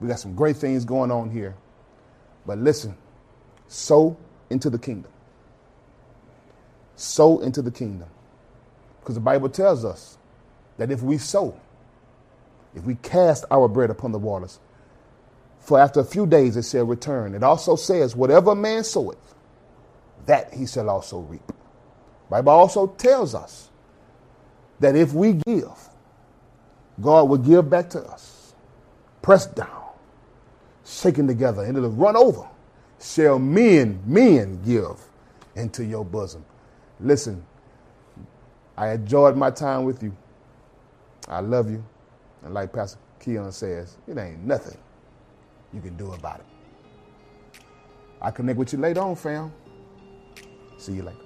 We 0.00 0.08
got 0.08 0.18
some 0.20 0.34
great 0.34 0.56
things 0.56 0.84
going 0.84 1.10
on 1.10 1.30
here. 1.30 1.54
But 2.46 2.58
listen, 2.58 2.96
sow 3.68 4.16
into 4.50 4.70
the 4.70 4.78
kingdom. 4.78 5.12
Sow 6.96 7.40
into 7.40 7.62
the 7.62 7.70
kingdom. 7.70 8.08
Because 9.00 9.14
the 9.16 9.20
Bible 9.20 9.48
tells 9.48 9.84
us 9.84 10.18
that 10.78 10.90
if 10.90 11.02
we 11.02 11.18
sow, 11.18 11.56
if 12.74 12.84
we 12.84 12.96
cast 12.96 13.44
our 13.50 13.68
bread 13.68 13.90
upon 13.90 14.12
the 14.12 14.18
waters, 14.18 14.60
for 15.64 15.80
after 15.80 16.00
a 16.00 16.04
few 16.04 16.26
days 16.26 16.56
it 16.56 16.64
shall 16.66 16.84
return. 16.84 17.34
It 17.34 17.42
also 17.42 17.74
says, 17.74 18.14
whatever 18.14 18.54
man 18.54 18.84
soweth, 18.84 19.34
that 20.26 20.52
he 20.52 20.66
shall 20.66 20.90
also 20.90 21.20
reap. 21.20 21.52
Bible 22.28 22.52
also 22.52 22.86
tells 22.86 23.34
us 23.34 23.70
that 24.80 24.94
if 24.94 25.12
we 25.12 25.32
give, 25.32 25.70
God 27.00 27.28
will 27.28 27.38
give 27.38 27.68
back 27.68 27.90
to 27.90 28.02
us. 28.02 28.54
Pressed 29.22 29.54
down, 29.54 29.84
shaken 30.84 31.26
together, 31.26 31.62
and 31.62 31.76
it'll 31.76 31.90
run 31.90 32.16
over. 32.16 32.46
Shall 33.00 33.38
men, 33.38 34.02
men 34.06 34.62
give 34.62 35.00
into 35.56 35.84
your 35.84 36.04
bosom. 36.04 36.44
Listen, 37.00 37.44
I 38.76 38.92
enjoyed 38.92 39.36
my 39.36 39.50
time 39.50 39.84
with 39.84 40.02
you. 40.02 40.14
I 41.26 41.40
love 41.40 41.70
you. 41.70 41.82
And 42.42 42.52
like 42.52 42.72
Pastor 42.72 42.98
Keon 43.20 43.52
says, 43.52 43.96
it 44.06 44.18
ain't 44.18 44.44
nothing 44.44 44.76
you 45.74 45.80
can 45.80 45.96
do 45.96 46.12
about 46.12 46.40
it. 46.40 46.46
I 48.22 48.30
connect 48.30 48.58
with 48.58 48.72
you 48.72 48.78
later 48.78 49.00
on, 49.00 49.16
fam. 49.16 49.52
See 50.78 50.92
you 50.92 51.02
later. 51.02 51.23